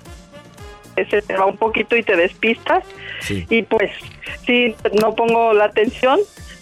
se 1.05 1.21
te 1.21 1.37
va 1.37 1.45
un 1.45 1.57
poquito 1.57 1.95
y 1.95 2.03
te 2.03 2.15
despistas. 2.15 2.83
Sí. 3.21 3.45
Y 3.49 3.63
pues 3.63 3.91
sí, 4.45 4.75
no 5.01 5.15
pongo 5.15 5.53
la 5.53 5.65
atención, 5.65 6.19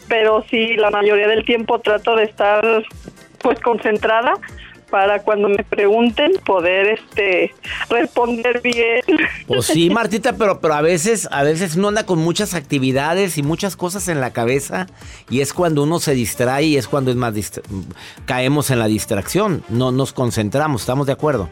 pero 0.07 0.43
sí, 0.49 0.75
la 0.75 0.91
mayoría 0.91 1.27
del 1.27 1.45
tiempo 1.45 1.79
trato 1.79 2.15
de 2.15 2.23
estar 2.23 2.83
pues 3.41 3.59
concentrada 3.59 4.33
para 4.89 5.21
cuando 5.21 5.49
me 5.49 5.63
pregunten 5.63 6.31
poder 6.45 6.87
este 6.99 7.53
responder 7.89 8.61
bien. 8.61 9.01
Pues 9.47 9.67
sí, 9.67 9.89
Martita, 9.89 10.33
pero, 10.33 10.59
pero 10.59 10.73
a 10.73 10.81
veces, 10.81 11.27
a 11.31 11.43
veces 11.43 11.75
uno 11.75 11.89
anda 11.89 12.05
con 12.05 12.19
muchas 12.19 12.53
actividades 12.53 13.37
y 13.37 13.43
muchas 13.43 13.75
cosas 13.75 14.07
en 14.07 14.19
la 14.19 14.33
cabeza 14.33 14.87
y 15.29 15.41
es 15.41 15.53
cuando 15.53 15.83
uno 15.83 15.99
se 15.99 16.13
distrae 16.13 16.63
y 16.63 16.77
es 16.77 16.87
cuando 16.87 17.11
es 17.11 17.17
más 17.17 17.33
caemos 18.25 18.71
en 18.71 18.79
la 18.79 18.87
distracción, 18.87 19.63
no 19.69 19.91
nos 19.91 20.13
concentramos, 20.13 20.81
¿estamos 20.81 21.05
de 21.05 21.13
acuerdo? 21.13 21.49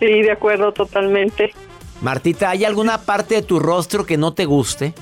Sí, 0.00 0.22
de 0.22 0.32
acuerdo 0.32 0.72
totalmente. 0.72 1.52
Martita, 2.02 2.50
¿hay 2.50 2.64
alguna 2.64 2.98
parte 2.98 3.34
de 3.36 3.42
tu 3.42 3.58
rostro 3.58 4.06
que 4.06 4.16
no 4.16 4.32
te 4.32 4.44
guste? 4.46 4.94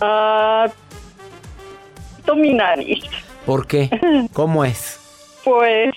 Ah, 0.00 0.66
mi 2.36 2.52
nariz. 2.54 3.04
¿Por 3.46 3.66
qué? 3.66 3.90
¿Cómo 4.32 4.64
es? 4.64 4.98
Pues 5.44 5.94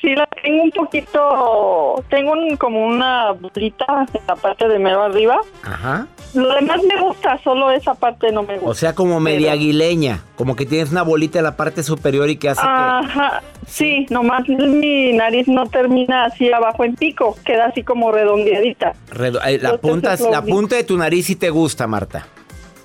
sí 0.00 0.14
la 0.14 0.26
tengo 0.42 0.62
un 0.64 0.70
poquito, 0.70 2.04
tengo 2.10 2.32
un- 2.32 2.56
como 2.56 2.84
una 2.86 3.32
bolita 3.32 4.06
en 4.12 4.20
la 4.28 4.36
parte 4.36 4.68
de 4.68 4.78
mero 4.78 5.02
arriba. 5.02 5.40
Ajá. 5.64 6.06
Lo 6.34 6.54
demás 6.54 6.80
me 6.82 7.00
gusta, 7.00 7.38
solo 7.42 7.70
esa 7.72 7.94
parte 7.94 8.30
no 8.30 8.42
me 8.42 8.54
gusta. 8.54 8.70
O 8.70 8.74
sea, 8.74 8.94
como 8.94 9.18
media 9.20 9.52
aguileña, 9.52 10.22
como 10.36 10.54
que 10.56 10.64
tienes 10.66 10.90
una 10.92 11.02
bolita 11.02 11.38
en 11.38 11.44
la 11.44 11.56
parte 11.56 11.82
superior 11.82 12.30
y 12.30 12.36
que 12.36 12.48
hace 12.48 12.60
que... 12.62 12.68
Ajá, 12.68 13.42
sí, 13.66 14.06
nomás 14.10 14.48
mi 14.48 15.12
nariz 15.12 15.48
no 15.48 15.66
termina 15.66 16.26
así 16.26 16.52
abajo 16.52 16.84
en 16.84 16.94
pico, 16.94 17.36
queda 17.44 17.66
así 17.66 17.82
como 17.82 18.12
redondeadita. 18.12 18.92
redo- 19.10 19.40
eh, 19.44 19.58
la, 19.60 19.70
Entonces, 19.70 19.80
punta, 19.80 20.16
la 20.30 20.42
punta 20.42 20.76
de 20.76 20.84
tu 20.84 20.96
nariz 20.96 21.26
sí 21.26 21.34
te 21.36 21.50
gusta, 21.50 21.86
Marta, 21.86 22.26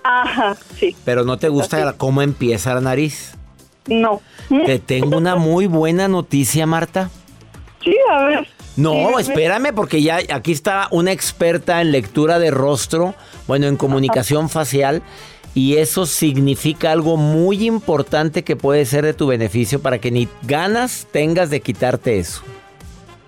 Ajá, 0.03 0.55
sí, 0.79 0.95
pero 1.05 1.23
no 1.23 1.37
te 1.37 1.49
gusta 1.49 1.87
Así. 1.89 1.97
cómo 1.97 2.21
empieza 2.21 2.73
la 2.75 2.81
nariz. 2.81 3.35
no. 3.87 4.21
Te 4.65 4.77
tengo 4.79 5.17
una 5.17 5.35
muy 5.35 5.65
buena 5.65 6.07
noticia, 6.07 6.65
Marta. 6.67 7.09
Sí, 7.83 7.95
a 8.11 8.23
ver. 8.25 8.47
No, 8.75 9.19
espérame, 9.19 9.73
porque 9.73 10.01
ya 10.01 10.19
aquí 10.33 10.51
está 10.51 10.87
una 10.91 11.11
experta 11.11 11.81
en 11.81 11.91
lectura 11.91 12.39
de 12.39 12.51
rostro, 12.51 13.15
bueno, 13.47 13.67
en 13.67 13.77
comunicación 13.77 14.49
facial, 14.49 15.01
y 15.53 15.77
eso 15.77 16.05
significa 16.05 16.91
algo 16.91 17.15
muy 17.15 17.65
importante 17.65 18.43
que 18.43 18.57
puede 18.57 18.85
ser 18.85 19.05
de 19.05 19.13
tu 19.13 19.27
beneficio 19.27 19.81
para 19.81 19.99
que 19.99 20.11
ni 20.11 20.27
ganas 20.43 21.07
tengas 21.11 21.49
de 21.49 21.61
quitarte 21.61 22.19
eso. 22.19 22.41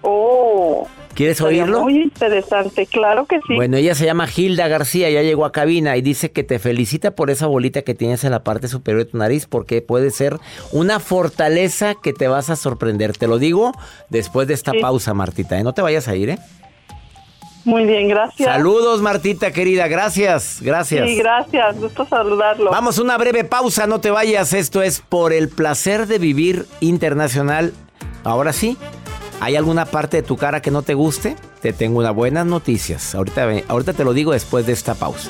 Oh, 0.01 0.88
¿Quieres 1.18 1.42
oírlo? 1.42 1.82
Muy 1.82 2.00
interesante, 2.04 2.86
claro 2.86 3.26
que 3.26 3.40
sí. 3.48 3.56
Bueno, 3.56 3.76
ella 3.78 3.96
se 3.96 4.06
llama 4.06 4.28
Hilda 4.34 4.68
García, 4.68 5.10
ya 5.10 5.24
llegó 5.24 5.46
a 5.46 5.52
cabina 5.52 5.98
y 5.98 6.04
dice 6.04 6.32
que 6.32 6.44
te 6.44 6.60
felicita 6.60 7.16
por 7.16 7.32
esa 7.32 7.48
bolita 7.48 7.82
que 7.82 7.96
tienes 7.96 8.24
en 8.24 8.30
la 8.30 8.44
parte 8.44 8.68
superior 8.68 9.04
de 9.04 9.12
tu 9.12 9.18
nariz 9.18 9.48
porque 9.48 9.82
puede 9.82 10.12
ser 10.12 10.38
una 10.72 11.00
fortaleza 11.00 11.96
que 11.96 12.14
te 12.14 12.28
vas 12.28 12.52
a 12.52 12.56
sorprender. 12.56 13.18
Te 13.18 13.26
lo 13.26 13.40
digo 13.40 13.72
después 14.10 14.48
de 14.48 14.54
esta 14.54 14.74
Sí. 14.74 14.78
pausa, 14.80 15.16
Martita. 15.16 15.58
¿eh? 15.58 15.64
No 15.64 15.74
te 15.74 15.82
vayas 15.82 16.08
a 16.08 16.16
ir, 16.16 16.30
¿eh? 16.30 16.38
Muy 17.66 17.86
bien, 17.86 18.10
gracias. 18.10 18.48
Saludos, 18.48 19.02
Martita 19.02 19.50
querida. 19.52 19.88
Gracias, 19.88 20.60
gracias. 20.62 21.10
Sí, 21.10 21.18
gracias. 21.18 21.80
Gusto 21.80 22.06
saludarlo. 22.06 22.70
Vamos 22.70 23.00
a 23.00 23.02
una 23.02 23.18
breve 23.18 23.44
pausa, 23.44 23.88
no 23.88 24.00
te 24.00 24.12
vayas. 24.12 24.54
Esto 24.54 24.84
es 24.84 25.02
por 25.02 25.34
el 25.34 25.50
placer 25.50 26.06
de 26.06 26.20
vivir 26.20 26.68
internacional. 26.80 27.74
Ahora 28.24 28.54
sí, 28.54 28.78
¿hay 29.39 29.56
alguna 29.56 29.86
parte 29.86 30.17
de 30.17 30.24
tu 30.24 30.38
cara 30.38 30.62
que 30.62 30.72
no 30.72 30.82
te 30.82 30.94
guste? 30.94 31.36
Te 31.62 31.74
tengo 31.74 32.00
unas 32.00 32.13
buenas 32.13 32.46
noticias. 32.46 33.15
Ahorita, 33.15 33.48
ahorita 33.67 33.94
te 33.94 34.03
lo 34.03 34.13
digo 34.13 34.32
después 34.34 34.65
de 34.65 34.74
esta 34.74 34.96
pausa. 34.96 35.29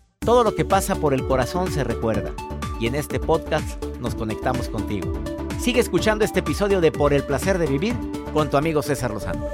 Todo 0.23 0.43
lo 0.43 0.53
que 0.53 0.65
pasa 0.65 0.93
por 0.93 1.15
el 1.15 1.25
corazón 1.25 1.71
se 1.71 1.83
recuerda. 1.83 2.31
Y 2.79 2.85
en 2.85 2.93
este 2.93 3.19
podcast 3.19 3.83
nos 3.99 4.13
conectamos 4.13 4.69
contigo. 4.69 5.11
Sigue 5.59 5.79
escuchando 5.79 6.23
este 6.23 6.41
episodio 6.41 6.79
de 6.79 6.91
Por 6.91 7.11
el 7.13 7.23
placer 7.23 7.57
de 7.57 7.65
vivir 7.65 7.95
con 8.31 8.47
tu 8.47 8.55
amigo 8.55 8.83
César 8.83 9.09
Lozano. 9.09 9.47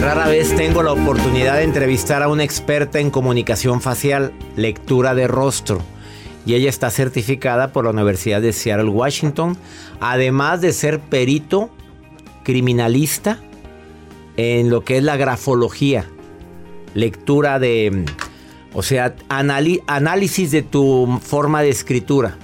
Rara 0.00 0.26
vez 0.26 0.56
tengo 0.56 0.82
la 0.82 0.92
oportunidad 0.92 1.56
de 1.56 1.64
entrevistar 1.64 2.22
a 2.22 2.28
una 2.28 2.44
experta 2.44 2.98
en 2.98 3.10
comunicación 3.10 3.82
facial, 3.82 4.32
lectura 4.56 5.14
de 5.14 5.28
rostro. 5.28 5.82
Y 6.46 6.54
ella 6.54 6.70
está 6.70 6.88
certificada 6.88 7.74
por 7.74 7.84
la 7.84 7.90
Universidad 7.90 8.40
de 8.40 8.54
Seattle, 8.54 8.88
Washington, 8.88 9.58
además 10.00 10.62
de 10.62 10.72
ser 10.72 10.98
perito 10.98 11.68
criminalista 12.42 13.38
en 14.36 14.70
lo 14.70 14.84
que 14.84 14.96
es 14.98 15.02
la 15.02 15.16
grafología, 15.16 16.06
lectura 16.94 17.58
de, 17.58 18.04
o 18.72 18.82
sea, 18.82 19.14
análisis 19.28 20.50
de 20.50 20.62
tu 20.62 21.20
forma 21.22 21.62
de 21.62 21.70
escritura. 21.70 22.36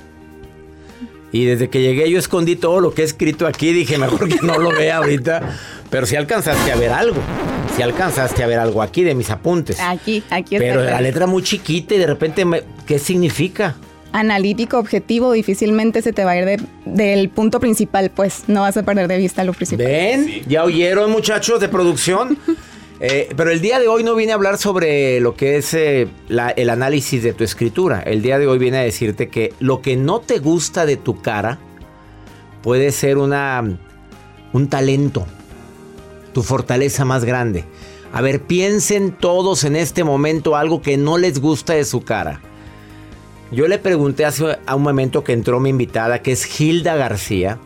Y 1.33 1.45
desde 1.45 1.71
que 1.71 1.81
llegué 1.81 2.11
yo 2.11 2.19
escondí 2.19 2.57
todo 2.57 2.81
lo 2.81 2.93
que 2.93 3.03
he 3.03 3.05
escrito 3.05 3.47
aquí, 3.47 3.73
dije, 3.73 3.99
mejor 3.99 4.29
que 4.29 4.39
no 4.43 4.59
lo 4.59 4.71
vea 4.71 4.97
ahorita. 4.97 5.57
Pero 5.89 6.05
si 6.07 6.17
alcanzaste 6.17 6.73
a 6.73 6.77
ver 6.77 6.91
algo, 6.91 7.21
si 7.77 7.83
alcanzaste 7.83 8.43
a 8.43 8.47
ver 8.49 8.59
algo 8.59 8.83
aquí 8.83 9.03
de 9.05 9.15
mis 9.15 9.31
apuntes. 9.31 9.79
Aquí, 9.81 10.25
aquí 10.31 10.57
está. 10.57 10.67
Pero 10.67 10.83
la 10.85 11.01
letra 11.01 11.27
muy 11.29 11.43
chiquita 11.45 11.95
y 11.95 11.99
de 11.99 12.07
repente, 12.07 12.45
me- 12.45 12.63
¿qué 12.87 12.99
significa? 12.99 13.77
Analítico, 14.13 14.79
objetivo, 14.79 15.33
difícilmente 15.33 16.03
se 16.03 16.13
te 16.13 16.25
va 16.25 16.33
a 16.33 16.39
ir 16.39 16.45
de- 16.45 16.61
del 16.85 17.29
punto 17.29 17.61
principal, 17.61 18.11
pues 18.11 18.45
no 18.49 18.63
vas 18.63 18.77
a 18.77 18.83
perder 18.83 19.07
de 19.09 19.19
vista 19.19 19.45
lo 19.45 19.53
principal. 19.53 19.87
¿Ven? 19.87 20.43
¿Ya 20.49 20.65
oyeron 20.65 21.11
muchachos 21.11 21.61
de 21.61 21.69
producción? 21.69 22.37
Eh, 23.03 23.31
pero 23.35 23.51
el 23.51 23.63
día 23.63 23.81
de 23.81 23.89
hoy 23.89 24.05
no 24.05 24.15
vine 24.15 24.33
a 24.33 24.35
hablar 24.35 24.59
sobre 24.59 25.21
lo 25.21 25.35
que 25.35 25.57
es 25.57 25.73
eh, 25.73 26.07
la- 26.29 26.51
el 26.51 26.69
análisis 26.69 27.23
de 27.23 27.33
tu 27.33 27.45
escritura. 27.45 28.01
El 28.03 28.21
día 28.21 28.39
de 28.39 28.47
hoy 28.47 28.59
viene 28.59 28.77
a 28.77 28.83
decirte 28.83 29.31
que 29.31 29.55
lo 29.59 29.81
que 29.81 29.97
no 29.97 30.21
te 30.21 30.39
gusta 30.39 30.85
de 30.85 30.99
tu 30.99 31.23
cara 31.23 31.59
puede 32.63 32.93
ser 32.93 33.17
una, 33.17 33.65
un 34.53 34.69
talento, 34.69 35.27
tu 36.35 36.43
fortaleza 36.43 37.07
más 37.07 37.25
grande. 37.25 37.65
A 38.13 38.21
ver, 38.21 38.43
piensen 38.43 39.13
todos 39.13 39.65
en 39.65 39.77
este 39.77 40.05
momento 40.05 40.55
algo 40.55 40.83
que 40.83 40.99
no 40.99 41.17
les 41.17 41.41
gusta 41.41 41.73
de 41.73 41.87
su 41.87 42.03
cara. 42.03 42.43
Yo 43.53 43.67
le 43.67 43.79
pregunté 43.79 44.25
hace 44.25 44.59
a 44.65 44.77
un 44.77 44.83
momento 44.83 45.25
que 45.25 45.33
entró 45.33 45.59
mi 45.59 45.71
invitada, 45.71 46.23
que 46.23 46.31
es 46.31 46.61
Hilda 46.61 46.95
García, 46.95 47.59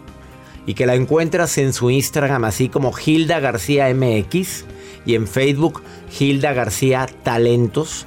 y 0.64 0.72
que 0.72 0.86
la 0.86 0.94
encuentras 0.94 1.58
en 1.58 1.74
su 1.74 1.90
Instagram 1.90 2.44
así 2.44 2.70
como 2.70 2.94
Hilda 2.96 3.38
García 3.38 3.94
MX 3.94 4.64
y 5.04 5.14
en 5.14 5.28
Facebook 5.28 5.82
Hilda 6.18 6.54
García 6.54 7.06
Talentos. 7.22 8.06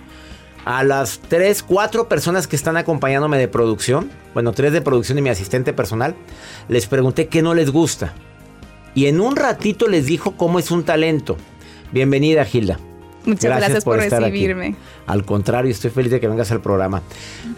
A 0.66 0.84
las 0.84 1.20
3, 1.20 1.62
4 1.63 2.10
personas 2.10 2.48
que 2.48 2.56
están 2.56 2.78
acompañándome 2.78 3.38
de 3.38 3.48
producción, 3.48 4.10
bueno, 4.34 4.54
3 4.54 4.74
de 4.74 4.82
producción 4.82 5.20
y 5.20 5.22
mi 5.22 5.30
asistente 5.30 5.72
personal, 5.72 6.16
les 6.68 6.88
pregunté 6.88 7.28
qué 7.28 7.44
no 7.44 7.54
les 7.54 7.70
gusta. 7.70 8.13
Y 8.96 9.06
en 9.06 9.22
un 9.22 9.36
ratito 9.36 9.88
les 9.88 10.08
dijo 10.08 10.36
cómo 10.36 10.58
es 10.58 10.72
un 10.72 10.84
talento. 10.84 11.38
Bienvenida, 11.92 12.46
Hilda. 12.52 12.80
Muchas 13.28 13.58
gracias, 13.58 13.84
por, 13.84 14.00
estar 14.00 14.24
aquí. 14.24 14.32
recibirme. 14.32 14.76
Al 15.06 15.26
contrario, 15.26 15.70
estoy 15.70 15.92
feliz 15.92 16.12
de 16.12 16.20
que 16.20 16.28
vengas 16.28 16.52
al 16.52 16.62
programa. 16.62 17.02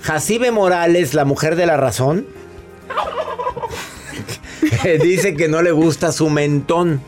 Jacibe 0.01 0.51
Morales, 0.51 1.13
la 1.13 1.25
mujer 1.25 1.55
de 1.55 1.67
la 1.67 1.77
razón, 1.77 2.25
dice 5.03 5.36
que 5.36 5.47
no 5.47 5.62
le 5.62 5.71
gusta 5.71 6.12
su 6.12 6.29
mentón. 6.29 7.01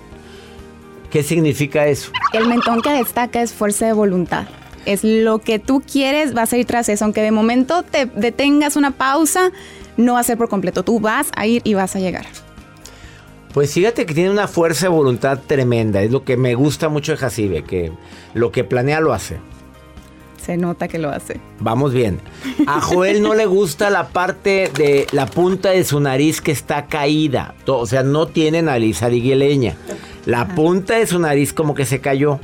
¿Qué 1.10 1.24
significa 1.24 1.88
eso? 1.88 2.12
El 2.34 2.47
mentón 2.47 2.82
que 2.82 2.91
destaca 2.91 3.41
es 3.41 3.52
fuerza 3.52 3.86
de 3.86 3.93
voluntad. 3.93 4.45
Es 4.86 5.04
lo 5.04 5.39
que 5.39 5.60
tú 5.60 5.82
quieres, 5.82 6.34
vas 6.34 6.54
a 6.54 6.58
ir 6.58 6.65
tras 6.65 6.88
eso. 6.88 7.04
Aunque 7.04 7.21
de 7.21 7.32
momento 7.32 7.84
te 7.84 8.06
detengas 8.06 8.76
una 8.76 8.91
pausa, 8.91 9.52
no 9.97 10.13
va 10.13 10.19
a 10.19 10.24
ser 10.24 10.38
por 10.38 10.50
completo. 10.50 10.84
Tú 10.84 11.00
vas 11.00 11.28
a 11.36 11.45
ir 11.47 11.62
y 11.65 11.74
vas 11.74 11.95
a 11.95 12.00
llegar. 12.00 12.26
Pues 13.54 13.74
fíjate 13.74 14.06
que 14.06 14.14
tiene 14.14 14.30
una 14.30 14.48
fuerza 14.48 14.86
de 14.86 14.94
voluntad 14.94 15.40
tremenda. 15.46 16.02
Es 16.02 16.12
lo 16.12 16.24
que 16.24 16.38
me 16.38 16.56
gusta 16.56 16.90
mucho 16.90 17.12
de 17.12 17.18
Jacibe, 17.18 17.64
que 17.64 17.92
lo 18.34 18.52
que 18.52 18.64
planea 18.64 19.02
lo 19.02 19.14
hace. 19.14 19.40
Se 20.42 20.58
nota 20.58 20.88
que 20.88 20.98
lo 20.98 21.10
hace. 21.10 21.40
Vamos 21.60 21.94
bien. 21.94 22.20
A 22.66 22.82
Joel 22.82 23.22
no 23.22 23.36
le 23.36 23.46
gusta 23.46 23.92
la 23.92 24.08
parte 24.08 24.72
de 24.76 25.06
la 25.12 25.28
punta 25.28 25.70
de 25.70 25.84
su 25.84 26.00
nariz 26.00 26.42
que 26.42 26.52
está 26.52 26.88
caída. 26.88 27.54
O 27.68 27.86
sea, 27.86 28.02
no 28.02 28.28
tiene 28.28 28.64
nariz 28.64 29.04
aguileña. 29.04 29.76
La 30.26 30.56
punta 30.56 30.96
de 30.96 31.06
su 31.06 31.20
nariz 31.20 31.54
como 31.54 31.76
que 31.76 31.86
se 31.86 32.00
cayó. 32.00 32.40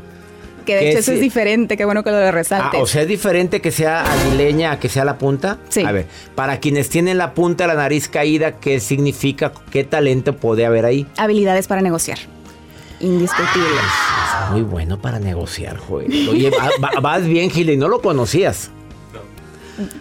Que 0.67 0.75
de 0.75 0.89
hecho 0.89 0.99
eso 0.99 1.13
es 1.13 1.21
diferente, 1.21 1.77
qué 1.77 1.85
bueno 1.85 2.03
que 2.03 2.11
lo 2.11 2.17
Ah, 2.17 2.29
resaltes. 2.31 2.79
o 2.79 2.85
sea, 2.85 3.01
es 3.03 3.07
diferente 3.07 3.61
que 3.61 3.71
sea 3.71 4.03
aguileña 4.03 4.73
a 4.73 4.79
que 4.79 4.89
sea 4.89 5.03
la 5.05 5.17
punta. 5.17 5.57
Sí. 5.69 5.83
A 5.83 5.91
ver, 5.91 6.05
para 6.35 6.59
quienes 6.59 6.89
tienen 6.89 7.17
la 7.17 7.33
punta 7.33 7.63
de 7.63 7.69
la 7.69 7.73
nariz 7.75 8.07
caída, 8.09 8.59
¿qué 8.59 8.79
significa? 8.79 9.51
¿Qué 9.71 9.83
talento 9.85 10.35
puede 10.35 10.65
haber 10.65 10.85
ahí? 10.85 11.07
Habilidades 11.17 11.67
para 11.67 11.81
negociar. 11.81 12.19
Indiscutibles. 12.99 13.81
Es 14.45 14.51
muy 14.51 14.61
bueno 14.61 14.99
para 14.99 15.19
negociar, 15.19 15.77
Joel. 15.77 16.27
Oye, 16.29 16.49
va- 16.49 16.69
va- 16.83 16.99
vas 16.99 17.25
bien, 17.25 17.49
Gil, 17.49 17.69
y 17.69 17.77
no 17.77 17.87
lo 17.87 18.01
conocías. 18.01 18.69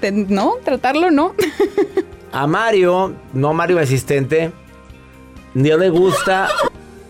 Te- 0.01 0.11
No, 0.13 0.55
tratarlo 0.65 1.11
no. 1.11 1.35
A 2.33 2.47
Mario, 2.47 3.15
no 3.35 3.53
Mario 3.53 3.79
asistente, 3.79 4.51
no 5.55 5.77
le 5.77 5.91
gusta, 5.91 6.49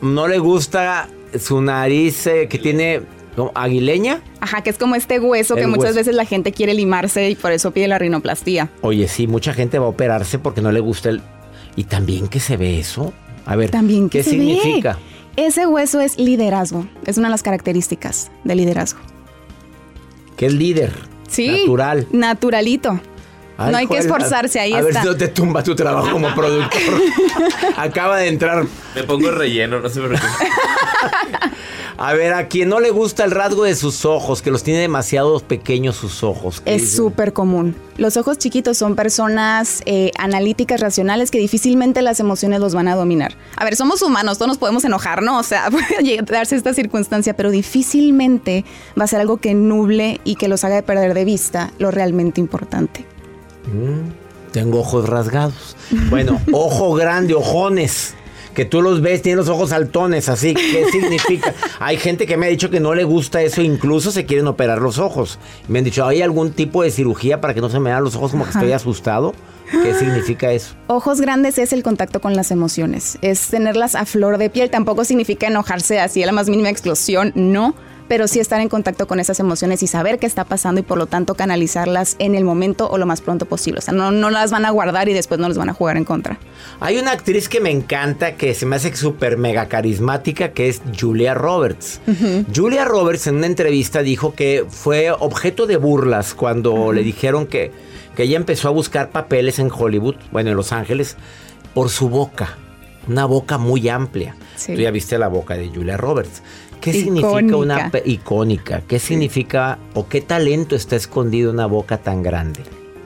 no 0.00 0.26
le 0.28 0.38
gusta 0.38 1.08
su 1.38 1.60
nariz 1.60 2.26
eh, 2.26 2.48
que 2.48 2.58
tiene 2.58 3.02
¿No? 3.36 3.52
¿Aguileña? 3.54 4.20
Ajá, 4.40 4.62
que 4.62 4.70
es 4.70 4.78
como 4.78 4.94
este 4.94 5.20
hueso 5.20 5.54
que 5.56 5.62
El 5.62 5.68
muchas 5.68 5.84
hueso. 5.86 5.96
veces 5.96 6.14
la 6.14 6.24
gente 6.24 6.52
quiere 6.52 6.72
limarse 6.74 7.28
y 7.30 7.34
por 7.34 7.52
eso 7.52 7.70
pide 7.70 7.86
la 7.88 7.98
rinoplastía. 7.98 8.70
Oye, 8.80 9.08
sí, 9.08 9.26
mucha 9.26 9.52
gente 9.52 9.78
va 9.78 9.86
a 9.86 9.90
operarse 9.90 10.38
porque 10.38 10.62
no 10.62 10.72
le 10.72 10.80
gusta 10.80 11.10
el... 11.10 11.20
¿Y 11.76 11.84
también 11.84 12.28
que 12.28 12.40
se 12.40 12.56
ve 12.56 12.78
eso? 12.78 13.12
A 13.44 13.54
ver, 13.56 13.70
También 13.70 14.08
que 14.08 14.18
¿qué 14.18 14.24
se 14.24 14.30
significa? 14.30 14.98
ve. 15.36 15.44
Ese 15.46 15.66
hueso 15.66 16.00
es 16.00 16.18
liderazgo. 16.18 16.86
Es 17.04 17.18
una 17.18 17.28
de 17.28 17.32
las 17.32 17.42
características 17.42 18.30
del 18.44 18.56
liderazgo. 18.58 19.00
Que 20.38 20.46
es 20.46 20.54
líder. 20.54 20.92
Sí. 21.28 21.48
Natural. 21.48 22.06
Naturalito. 22.12 22.98
Ay, 23.58 23.72
no 23.72 23.78
hay 23.78 23.86
que 23.86 23.98
esforzarse, 23.98 24.60
ahí 24.60 24.72
a 24.72 24.80
está. 24.80 24.92
ver 24.92 25.02
si 25.02 25.06
no 25.08 25.16
te 25.16 25.28
tumba 25.28 25.62
tu 25.62 25.74
trabajo 25.74 26.10
como 26.10 26.34
productor. 26.34 27.00
Acaba 27.76 28.18
de 28.18 28.28
entrar. 28.28 28.64
Me 28.94 29.02
pongo 29.04 29.30
relleno, 29.30 29.80
no 29.80 29.88
sé 29.88 30.00
por 30.00 30.12
qué. 30.12 30.18
A 31.98 32.12
ver, 32.12 32.34
a 32.34 32.48
quien 32.48 32.68
no 32.68 32.80
le 32.80 32.90
gusta 32.90 33.24
el 33.24 33.30
rasgo 33.30 33.64
de 33.64 33.74
sus 33.74 34.04
ojos, 34.04 34.42
que 34.42 34.50
los 34.50 34.62
tiene 34.62 34.80
demasiado 34.80 35.40
pequeños 35.40 35.96
sus 35.96 36.22
ojos. 36.22 36.60
¿qué 36.60 36.74
Es 36.74 36.94
súper 36.94 37.32
común. 37.32 37.74
Los 37.96 38.18
ojos 38.18 38.36
chiquitos 38.36 38.76
son 38.76 38.96
personas 38.96 39.82
eh, 39.86 40.10
analíticas, 40.18 40.80
racionales, 40.80 41.30
que 41.30 41.38
difícilmente 41.38 42.02
las 42.02 42.20
emociones 42.20 42.60
los 42.60 42.74
van 42.74 42.88
a 42.88 42.94
dominar. 42.94 43.34
A 43.56 43.64
ver, 43.64 43.76
somos 43.76 44.02
humanos, 44.02 44.36
todos 44.36 44.48
nos 44.48 44.58
podemos 44.58 44.84
enojar, 44.84 45.22
¿no? 45.22 45.38
O 45.38 45.42
sea, 45.42 45.70
puede 45.70 46.22
darse 46.22 46.56
esta 46.56 46.74
circunstancia, 46.74 47.34
pero 47.34 47.50
difícilmente 47.50 48.66
va 48.98 49.04
a 49.04 49.06
ser 49.06 49.20
algo 49.20 49.38
que 49.38 49.54
nuble 49.54 50.20
y 50.24 50.36
que 50.36 50.48
los 50.48 50.64
haga 50.64 50.82
perder 50.82 51.14
de 51.14 51.24
vista 51.24 51.72
lo 51.78 51.90
realmente 51.90 52.40
importante. 52.42 53.06
Mm, 53.64 54.52
tengo 54.52 54.80
ojos 54.80 55.08
rasgados. 55.08 55.76
Bueno, 56.10 56.40
ojo 56.52 56.92
grande, 56.92 57.34
ojones. 57.34 58.14
Que 58.56 58.64
tú 58.64 58.80
los 58.80 59.02
ves, 59.02 59.20
tienen 59.20 59.36
los 59.36 59.50
ojos 59.50 59.70
altones, 59.70 60.30
así. 60.30 60.54
¿Qué 60.54 60.86
significa? 60.90 61.52
Hay 61.78 61.98
gente 61.98 62.26
que 62.26 62.38
me 62.38 62.46
ha 62.46 62.48
dicho 62.48 62.70
que 62.70 62.80
no 62.80 62.94
le 62.94 63.04
gusta 63.04 63.42
eso, 63.42 63.60
incluso 63.60 64.10
se 64.10 64.24
quieren 64.24 64.46
operar 64.46 64.80
los 64.80 64.98
ojos. 64.98 65.38
Me 65.68 65.78
han 65.78 65.84
dicho, 65.84 66.06
¿hay 66.06 66.22
algún 66.22 66.52
tipo 66.52 66.82
de 66.82 66.90
cirugía 66.90 67.42
para 67.42 67.52
que 67.52 67.60
no 67.60 67.68
se 67.68 67.78
me 67.78 67.90
vean 67.90 68.02
los 68.02 68.16
ojos 68.16 68.30
como 68.30 68.44
que 68.44 68.52
estoy 68.52 68.72
asustado? 68.72 69.34
¿Qué 69.70 69.92
significa 69.94 70.50
eso? 70.52 70.74
Ojos 70.86 71.20
grandes 71.20 71.58
es 71.58 71.74
el 71.74 71.82
contacto 71.82 72.22
con 72.22 72.34
las 72.34 72.50
emociones, 72.50 73.18
es 73.20 73.48
tenerlas 73.48 73.94
a 73.94 74.06
flor 74.06 74.38
de 74.38 74.48
piel. 74.48 74.70
Tampoco 74.70 75.04
significa 75.04 75.48
enojarse 75.48 76.00
así 76.00 76.22
a 76.22 76.26
la 76.26 76.32
más 76.32 76.48
mínima 76.48 76.70
explosión, 76.70 77.32
no, 77.34 77.74
pero 78.08 78.28
sí 78.28 78.40
estar 78.40 78.60
en 78.60 78.68
contacto 78.68 79.06
con 79.06 79.20
esas 79.20 79.40
emociones 79.40 79.82
y 79.82 79.86
saber 79.86 80.18
qué 80.18 80.26
está 80.26 80.44
pasando 80.44 80.80
y 80.80 80.84
por 80.84 80.98
lo 80.98 81.06
tanto 81.06 81.34
canalizarlas 81.34 82.16
en 82.18 82.34
el 82.34 82.44
momento 82.44 82.88
o 82.88 82.98
lo 82.98 83.06
más 83.06 83.20
pronto 83.20 83.46
posible. 83.46 83.78
O 83.78 83.82
sea, 83.82 83.94
no, 83.94 84.10
no 84.10 84.30
las 84.30 84.50
van 84.50 84.64
a 84.64 84.70
guardar 84.70 85.08
y 85.08 85.12
después 85.12 85.40
no 85.40 85.48
les 85.48 85.58
van 85.58 85.68
a 85.68 85.72
jugar 85.72 85.96
en 85.96 86.04
contra. 86.04 86.38
Hay 86.80 86.98
una 86.98 87.12
actriz 87.12 87.48
que 87.48 87.60
me 87.60 87.70
encanta, 87.70 88.36
que 88.36 88.54
se 88.54 88.66
me 88.66 88.76
hace 88.76 88.94
súper 88.94 89.36
mega 89.36 89.66
carismática, 89.66 90.52
que 90.52 90.68
es 90.68 90.82
Julia 90.98 91.34
Roberts. 91.34 92.00
Julia 92.54 92.84
Roberts 92.84 93.26
en 93.26 93.36
una 93.36 93.46
entrevista 93.46 94.02
dijo 94.02 94.34
que 94.34 94.64
fue 94.68 95.10
objeto 95.10 95.66
de 95.66 95.76
burlas 95.76 96.34
cuando 96.34 96.92
le 96.92 97.02
dijeron 97.02 97.46
que, 97.46 97.72
que 98.14 98.24
ella 98.24 98.36
empezó 98.36 98.68
a 98.68 98.70
buscar 98.72 99.10
papeles 99.10 99.58
en 99.58 99.70
Hollywood, 99.70 100.16
bueno, 100.32 100.50
en 100.50 100.56
Los 100.56 100.72
Ángeles, 100.72 101.16
por 101.74 101.90
su 101.90 102.08
boca. 102.08 102.56
Una 103.08 103.24
boca 103.24 103.56
muy 103.56 103.88
amplia. 103.88 104.34
Sí. 104.56 104.74
Tú 104.74 104.80
ya 104.80 104.90
viste 104.90 105.16
la 105.18 105.28
boca 105.28 105.54
de 105.54 105.68
Julia 105.68 105.96
Roberts. 105.96 106.42
¿Qué 106.80 106.92
significa 106.92 107.56
una 107.56 107.90
Icónica. 108.04 108.82
¿Qué 108.86 108.98
significa 108.98 109.78
o 109.94 110.08
qué 110.08 110.20
talento 110.20 110.76
está 110.76 110.96
escondido 110.96 111.50
en 111.50 111.56
una 111.56 111.66
boca 111.66 111.98
tan 111.98 112.22
grande? 112.22 112.60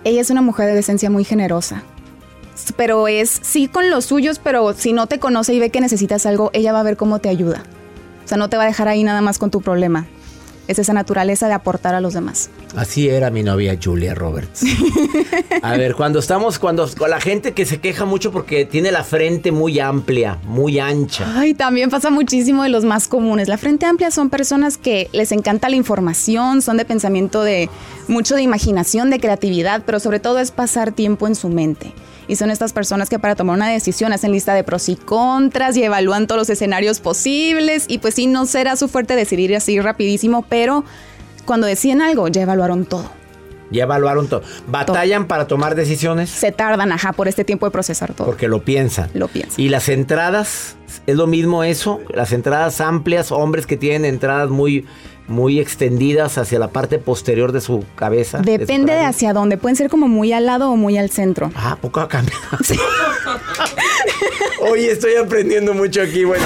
Ella 0.04 0.20
es 0.20 0.30
una 0.30 0.42
mujer 0.42 0.72
de 0.72 0.78
esencia 0.78 1.10
muy 1.10 1.24
generosa. 1.24 1.82
Pero 2.76 3.08
es 3.08 3.40
sí 3.42 3.68
con 3.68 3.90
los 3.90 4.04
suyos, 4.04 4.38
pero 4.38 4.74
si 4.74 4.92
no 4.92 5.06
te 5.06 5.18
conoce 5.18 5.54
y 5.54 5.60
ve 5.60 5.70
que 5.70 5.80
necesitas 5.80 6.26
algo, 6.26 6.50
ella 6.52 6.72
va 6.72 6.80
a 6.80 6.84
ver 6.84 6.96
cómo 6.96 7.18
te 7.18 7.28
ayuda. 7.28 7.62
O 8.24 8.28
sea, 8.28 8.36
no 8.36 8.48
te 8.48 8.56
va 8.56 8.64
a 8.64 8.66
dejar 8.66 8.88
ahí 8.88 9.02
nada 9.02 9.22
más 9.22 9.38
con 9.38 9.50
tu 9.50 9.60
problema. 9.60 10.06
Es 10.70 10.78
esa 10.78 10.92
naturaleza 10.92 11.48
de 11.48 11.54
aportar 11.54 11.96
a 11.96 12.00
los 12.00 12.14
demás. 12.14 12.48
Así 12.76 13.08
era 13.08 13.28
mi 13.30 13.42
novia 13.42 13.76
Julia 13.82 14.14
Roberts. 14.14 14.62
A 15.62 15.76
ver, 15.76 15.96
cuando 15.96 16.20
estamos, 16.20 16.60
cuando 16.60 16.88
con 16.96 17.10
la 17.10 17.20
gente 17.20 17.54
que 17.54 17.66
se 17.66 17.80
queja 17.80 18.04
mucho 18.04 18.30
porque 18.30 18.64
tiene 18.66 18.92
la 18.92 19.02
frente 19.02 19.50
muy 19.50 19.80
amplia, 19.80 20.38
muy 20.44 20.78
ancha. 20.78 21.26
Ay, 21.34 21.54
también 21.54 21.90
pasa 21.90 22.10
muchísimo 22.10 22.62
de 22.62 22.68
los 22.68 22.84
más 22.84 23.08
comunes. 23.08 23.48
La 23.48 23.58
frente 23.58 23.84
amplia 23.84 24.12
son 24.12 24.30
personas 24.30 24.78
que 24.78 25.08
les 25.12 25.32
encanta 25.32 25.68
la 25.68 25.74
información, 25.74 26.62
son 26.62 26.76
de 26.76 26.84
pensamiento 26.84 27.42
de 27.42 27.68
mucho 28.06 28.36
de 28.36 28.42
imaginación, 28.42 29.10
de 29.10 29.18
creatividad, 29.18 29.82
pero 29.84 29.98
sobre 29.98 30.20
todo 30.20 30.38
es 30.38 30.52
pasar 30.52 30.92
tiempo 30.92 31.26
en 31.26 31.34
su 31.34 31.48
mente. 31.48 31.92
Y 32.30 32.36
son 32.36 32.52
estas 32.52 32.72
personas 32.72 33.10
que 33.10 33.18
para 33.18 33.34
tomar 33.34 33.56
una 33.56 33.68
decisión 33.68 34.12
hacen 34.12 34.30
lista 34.30 34.54
de 34.54 34.62
pros 34.62 34.88
y 34.88 34.94
contras 34.94 35.76
y 35.76 35.82
evalúan 35.82 36.28
todos 36.28 36.42
los 36.42 36.48
escenarios 36.48 37.00
posibles. 37.00 37.86
Y 37.88 37.98
pues 37.98 38.14
sí, 38.14 38.28
no 38.28 38.46
será 38.46 38.76
su 38.76 38.86
fuerte 38.86 39.16
decidir 39.16 39.56
así 39.56 39.80
rapidísimo, 39.80 40.44
pero 40.48 40.84
cuando 41.44 41.66
deciden 41.66 42.00
algo, 42.00 42.28
ya 42.28 42.42
evaluaron 42.42 42.84
todo. 42.84 43.10
Ya 43.72 43.82
evaluaron 43.82 44.28
todo. 44.28 44.42
¿Batallan 44.68 45.26
para 45.26 45.48
tomar 45.48 45.74
decisiones? 45.74 46.30
Se 46.30 46.52
tardan, 46.52 46.92
ajá, 46.92 47.14
por 47.14 47.26
este 47.26 47.42
tiempo 47.42 47.66
de 47.66 47.72
procesar 47.72 48.14
todo. 48.14 48.28
Porque 48.28 48.46
lo 48.46 48.62
piensan. 48.62 49.10
Lo 49.12 49.26
piensan. 49.26 49.60
¿Y 49.60 49.68
las 49.68 49.88
entradas? 49.88 50.76
¿Es 51.08 51.16
lo 51.16 51.26
mismo 51.26 51.64
eso? 51.64 51.98
Las 52.14 52.30
entradas 52.30 52.80
amplias, 52.80 53.32
hombres 53.32 53.66
que 53.66 53.76
tienen 53.76 54.04
entradas 54.04 54.50
muy, 54.50 54.86
muy 55.30 55.60
extendidas 55.60 56.36
hacia 56.38 56.58
la 56.58 56.68
parte 56.68 56.98
posterior 56.98 57.52
de 57.52 57.60
su 57.60 57.84
cabeza. 57.94 58.38
de 58.38 58.52
su 58.52 58.58
Depende 58.58 58.92
de 58.92 59.04
hacia 59.04 59.32
dónde. 59.32 59.56
Pueden 59.56 59.76
ser 59.76 59.88
como 59.88 60.08
muy 60.08 60.32
al 60.32 60.46
lado 60.46 60.70
o 60.70 60.76
muy 60.76 60.98
al 60.98 61.10
centro. 61.10 61.50
Ah, 61.54 61.78
poco 61.80 62.00
ha 62.00 62.08
cambiado. 62.08 62.40
Oye, 64.60 64.90
estoy 64.90 65.14
aprendiendo 65.14 65.72
mucho 65.72 66.02
aquí. 66.02 66.24
Bueno, 66.24 66.44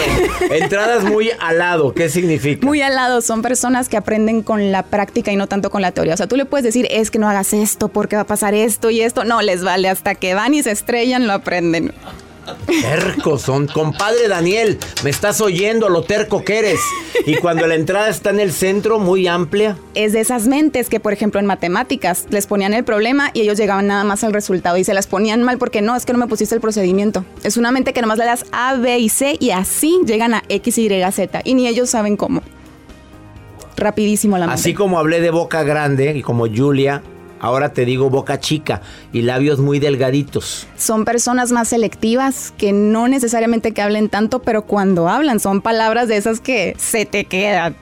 entradas 0.51 1.05
muy 1.05 1.31
al 1.41 1.59
lado, 1.59 1.93
¿qué 1.95 2.09
significa? 2.09 2.65
Muy 2.65 2.81
al 2.81 2.95
lado, 2.95 3.21
son 3.23 3.43
personas 3.43 3.89
que 3.89 3.97
aprenden 3.97 4.43
con 4.43 4.71
la 4.71 4.85
práctica 4.85 5.33
y 5.33 5.37
no 5.37 5.49
tanto 5.49 5.71
con 5.71 5.83
la 5.83 5.93
teoría. 5.93 6.15
O 6.15 6.17
sea, 6.17 6.29
tú 6.29 6.37
le 6.37 6.45
puedes 6.45 6.65
decir, 6.65 6.87
es 6.91 7.11
que 7.11 7.19
no 7.19 7.29
hagas 7.29 7.53
esto 7.53 7.89
porque 7.89 8.17
va 8.17 8.23
a 8.23 8.27
pasar 8.27 8.55
esto 8.55 8.91
y 8.91 9.01
esto. 9.01 9.25
No, 9.25 9.43
les 9.43 9.65
vale, 9.65 9.89
hasta 9.89 10.15
que 10.15 10.35
van 10.35 10.55
y 10.55 10.63
se 10.63 10.71
estrellan, 10.71 11.27
lo 11.27 11.33
aprenden. 11.33 11.93
Tercos 12.67 13.43
son. 13.43 13.67
Compadre 13.67 14.29
Daniel, 14.29 14.79
me 15.03 15.11
estás 15.11 15.41
oyendo 15.41 15.89
lo 15.89 16.03
terco 16.03 16.45
que 16.45 16.59
eres. 16.59 16.81
Y 17.27 17.37
cuando 17.37 17.67
la 17.67 17.75
entrada 17.75 18.09
está 18.09 18.31
en 18.31 18.41
el 18.41 18.53
centro, 18.53 18.99
muy 18.99 19.27
amplia. 19.27 19.77
Es 19.95 20.13
de 20.13 20.21
esas 20.21 20.47
mentes 20.47 20.89
que, 20.89 21.01
por 21.01 21.13
ejemplo, 21.13 21.41
en 21.41 21.47
matemáticas 21.47 22.27
les 22.31 22.47
ponían 22.47 22.75
el 22.75 22.85
problema 22.85 23.31
y 23.33 23.41
ellos 23.41 23.59
llegaban 23.59 23.87
nada 23.87 24.05
más 24.05 24.25
al 24.25 24.33
resultado 24.33 24.77
y 24.77 24.85
se 24.85 24.95
las 24.95 25.07
ponían 25.07 25.43
mal 25.43 25.59
porque 25.59 25.83
no, 25.83 25.97
es 25.97 26.05
que 26.05 26.13
no 26.13 26.19
me 26.19 26.27
pusiste 26.27 26.55
el 26.55 26.61
procedimiento. 26.61 27.25
Es 27.43 27.57
una 27.57 27.71
mente 27.71 27.93
que 27.93 28.01
nomás 28.01 28.19
le 28.19 28.25
das 28.25 28.45
A, 28.53 28.75
B 28.75 28.99
y 28.99 29.09
C 29.09 29.37
y 29.39 29.51
así 29.51 30.01
llegan 30.07 30.35
a 30.35 30.43
X, 30.49 30.79
Y, 30.79 30.89
Z 31.13 31.41
y 31.45 31.55
ni 31.55 31.69
ellos 31.69 31.91
saben 31.91 32.17
cómo. 32.17 32.43
Rapidísimo 33.77 34.39
la 34.39 34.47
mente. 34.47 34.61
Así 34.61 34.75
como 34.75 34.99
hablé 34.99 35.21
de 35.21 35.31
boca 35.31 35.63
grande 35.63 36.17
y 36.17 36.23
como 36.23 36.47
Julia, 36.47 37.03
ahora 37.41 37.73
te 37.73 37.85
digo 37.85 38.11
boca 38.11 38.41
chica 38.41 38.83
y 39.13 39.23
labios 39.23 39.61
muy 39.61 39.79
delgaditos. 39.79 40.67
son 40.77 41.05
personas 41.05 41.53
más 41.53 41.69
selectivas 41.69 42.53
que 42.57 42.73
no 42.73 43.09
necesariamente 43.09 43.73
que 43.73 43.83
hablen 43.83 44.09
tanto, 44.09 44.43
pero 44.43 44.63
cuando 44.63 45.09
hablan 45.09 45.41
son 45.41 45.61
palabras 45.61 46.09
de 46.09 46.17
esas 46.17 46.41
que 46.41 46.75
se 46.79 47.07
te 47.07 47.25
quedan. 47.25 47.77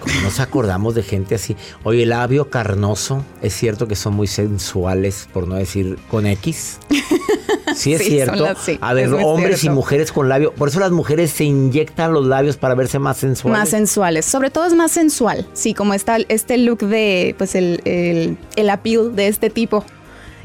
Como 0.00 0.20
nos 0.22 0.40
acordamos 0.40 0.94
de 0.94 1.02
gente 1.02 1.34
así. 1.34 1.56
Oye, 1.84 2.04
el 2.04 2.10
labio 2.10 2.48
carnoso, 2.48 3.24
es 3.42 3.54
cierto 3.54 3.86
que 3.86 3.96
son 3.96 4.14
muy 4.14 4.26
sensuales, 4.26 5.28
por 5.32 5.46
no 5.46 5.56
decir 5.56 5.98
con 6.08 6.26
X. 6.26 6.78
Sí, 7.82 7.92
es 7.94 8.02
Sí, 8.02 8.10
cierto. 8.10 8.36
son 8.38 8.42
las- 8.48 8.58
sí, 8.58 8.78
A 8.80 8.94
ver, 8.94 9.12
hombres 9.12 9.62
y 9.64 9.68
mujeres 9.70 10.10
con 10.12 10.28
labio. 10.28 10.52
Por 10.52 10.68
eso 10.68 10.80
las 10.80 10.90
mujeres 10.90 11.30
se 11.30 11.44
inyectan 11.44 12.12
los 12.12 12.24
labios 12.26 12.56
para 12.56 12.74
verse 12.74 12.98
más 12.98 13.18
sensuales. 13.18 13.58
Más 13.60 13.68
sensuales. 13.68 14.24
Sobre 14.24 14.50
todo 14.50 14.64
es 14.66 14.74
más 14.74 14.90
sensual. 14.92 15.46
Sí, 15.52 15.74
como 15.74 15.92
está 15.94 16.16
este 16.28 16.56
look 16.58 16.78
de, 16.80 17.34
pues 17.38 17.54
el, 17.54 17.80
el, 17.84 18.38
el 18.56 18.70
appeal 18.70 19.14
de 19.14 19.28
este 19.28 19.50
tipo. 19.50 19.84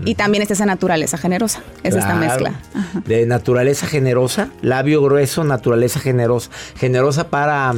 Y 0.03 0.15
también 0.15 0.41
está 0.41 0.53
esa 0.53 0.65
naturaleza 0.65 1.17
generosa. 1.17 1.61
Es 1.83 1.95
esta 1.95 2.17
Claro. 2.17 2.19
mezcla. 2.19 2.53
De 3.05 3.25
naturaleza 3.25 3.85
generosa, 3.87 4.49
labio 4.61 5.01
grueso, 5.01 5.43
naturaleza 5.43 5.99
generosa. 5.99 6.49
Generosa 6.77 7.27
para. 7.29 7.73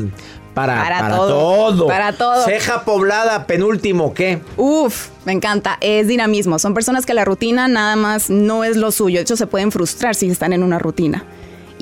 Para, 0.54 0.76
Para 0.84 0.99
para 0.99 1.15
todo, 1.15 1.71
todo. 1.71 1.88
para 1.88 2.13
todo. 2.13 2.45
Ceja 2.45 2.84
poblada, 2.86 3.47
penúltimo, 3.47 4.13
¿qué? 4.13 4.39
Uf, 4.56 5.08
me 5.26 5.32
encanta. 5.32 5.80
Es 5.82 6.08
dinamismo. 6.08 6.60
Son 6.60 6.76
personas 6.76 7.08
que 7.08 7.15
la 7.15 7.26
rutina 7.26 7.67
nada 7.67 7.95
más 7.95 8.30
no 8.30 8.63
es 8.63 8.78
lo 8.78 8.91
suyo. 8.91 9.17
De 9.17 9.23
hecho, 9.23 9.36
se 9.36 9.47
pueden 9.47 9.71
frustrar 9.71 10.13
si 10.13 10.30
están 10.30 10.54
en 10.54 10.62
una 10.62 10.78
rutina. 10.78 11.23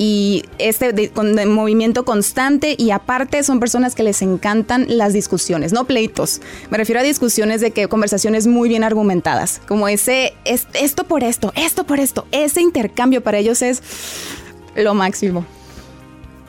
Y 0.03 0.45
este 0.57 0.93
de, 0.93 1.09
con- 1.11 1.35
de 1.35 1.45
movimiento 1.45 2.05
constante 2.05 2.73
y 2.75 2.89
aparte 2.89 3.43
son 3.43 3.59
personas 3.59 3.93
que 3.93 4.01
les 4.01 4.23
encantan 4.23 4.87
las 4.89 5.13
discusiones, 5.13 5.73
no 5.73 5.85
pleitos. 5.85 6.41
Me 6.71 6.79
refiero 6.79 7.01
a 7.01 7.03
discusiones 7.03 7.61
de 7.61 7.69
que 7.69 7.87
conversaciones 7.87 8.47
muy 8.47 8.67
bien 8.67 8.83
argumentadas, 8.83 9.61
como 9.67 9.87
ese 9.87 10.33
es- 10.43 10.65
esto 10.73 11.03
por 11.03 11.23
esto, 11.23 11.53
esto 11.55 11.83
por 11.85 11.99
esto. 11.99 12.25
Ese 12.31 12.61
intercambio 12.61 13.21
para 13.21 13.37
ellos 13.37 13.61
es 13.61 13.83
lo 14.75 14.95
máximo. 14.95 15.45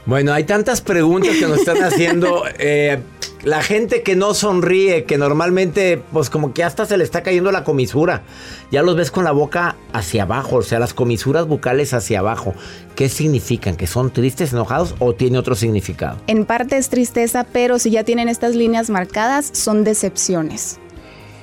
Bueno, 0.06 0.32
hay 0.32 0.44
tantas 0.44 0.80
preguntas 0.80 1.36
que 1.36 1.46
nos 1.46 1.58
están 1.58 1.82
haciendo. 1.84 2.44
eh, 2.58 3.00
La 3.44 3.60
gente 3.60 4.04
que 4.04 4.14
no 4.14 4.34
sonríe, 4.34 5.02
que 5.02 5.18
normalmente, 5.18 6.00
pues 6.12 6.30
como 6.30 6.54
que 6.54 6.62
hasta 6.62 6.86
se 6.86 6.96
le 6.96 7.02
está 7.02 7.24
cayendo 7.24 7.50
la 7.50 7.64
comisura. 7.64 8.22
Ya 8.70 8.82
los 8.82 8.94
ves 8.94 9.10
con 9.10 9.24
la 9.24 9.32
boca 9.32 9.74
hacia 9.92 10.22
abajo, 10.22 10.56
o 10.56 10.62
sea, 10.62 10.78
las 10.78 10.94
comisuras 10.94 11.48
bucales 11.48 11.92
hacia 11.92 12.20
abajo. 12.20 12.54
¿Qué 12.94 13.08
significan? 13.08 13.74
¿Que 13.74 13.88
son 13.88 14.12
tristes, 14.12 14.52
enojados 14.52 14.94
o 15.00 15.14
tiene 15.14 15.38
otro 15.38 15.56
significado? 15.56 16.18
En 16.28 16.44
parte 16.44 16.76
es 16.76 16.88
tristeza, 16.88 17.44
pero 17.52 17.80
si 17.80 17.90
ya 17.90 18.04
tienen 18.04 18.28
estas 18.28 18.54
líneas 18.54 18.90
marcadas, 18.90 19.50
son 19.52 19.82
decepciones. 19.82 20.78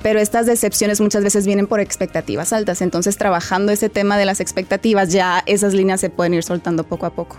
Pero 0.02 0.20
estas 0.20 0.46
decepciones 0.46 1.02
muchas 1.02 1.22
veces 1.22 1.44
vienen 1.44 1.66
por 1.66 1.80
expectativas 1.80 2.54
altas. 2.54 2.80
Entonces, 2.80 3.18
trabajando 3.18 3.72
ese 3.72 3.90
tema 3.90 4.16
de 4.16 4.24
las 4.24 4.40
expectativas, 4.40 5.12
ya 5.12 5.42
esas 5.44 5.74
líneas 5.74 6.00
se 6.00 6.08
pueden 6.08 6.32
ir 6.32 6.44
soltando 6.44 6.84
poco 6.84 7.04
a 7.04 7.10
poco. 7.10 7.36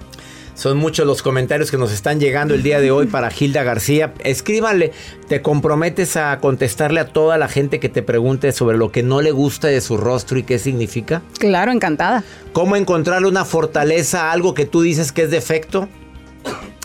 Son 0.61 0.77
muchos 0.77 1.07
los 1.07 1.23
comentarios 1.23 1.71
que 1.71 1.77
nos 1.79 1.91
están 1.91 2.19
llegando 2.19 2.53
el 2.53 2.61
día 2.61 2.79
de 2.79 2.91
hoy 2.91 3.07
para 3.07 3.31
Gilda 3.31 3.63
García. 3.63 4.13
Escríbanle, 4.23 4.91
te 5.27 5.41
comprometes 5.41 6.17
a 6.17 6.37
contestarle 6.37 6.99
a 6.99 7.07
toda 7.07 7.39
la 7.39 7.47
gente 7.47 7.79
que 7.79 7.89
te 7.89 8.03
pregunte 8.03 8.51
sobre 8.51 8.77
lo 8.77 8.91
que 8.91 9.01
no 9.01 9.21
le 9.21 9.31
gusta 9.31 9.69
de 9.69 9.81
su 9.81 9.97
rostro 9.97 10.37
y 10.37 10.43
qué 10.43 10.59
significa. 10.59 11.23
Claro, 11.39 11.71
encantada. 11.71 12.23
¿Cómo 12.53 12.75
encontrarle 12.75 13.27
una 13.27 13.43
fortaleza 13.43 14.29
a 14.29 14.33
algo 14.33 14.53
que 14.53 14.67
tú 14.67 14.83
dices 14.83 15.11
que 15.11 15.23
es 15.23 15.31
defecto? 15.31 15.89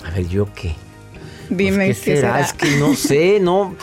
A 0.07 0.11
ver, 0.11 0.27
¿yo 0.27 0.49
qué? 0.55 0.75
Dime 1.51 1.85
Pues, 1.89 2.01
¿qué, 2.01 2.13
qué 2.13 2.17
será? 2.17 2.33
será. 2.33 2.41
Es 2.47 2.53
que 2.55 2.79
no 2.79 2.95
sé, 2.95 3.41
no. 3.41 3.77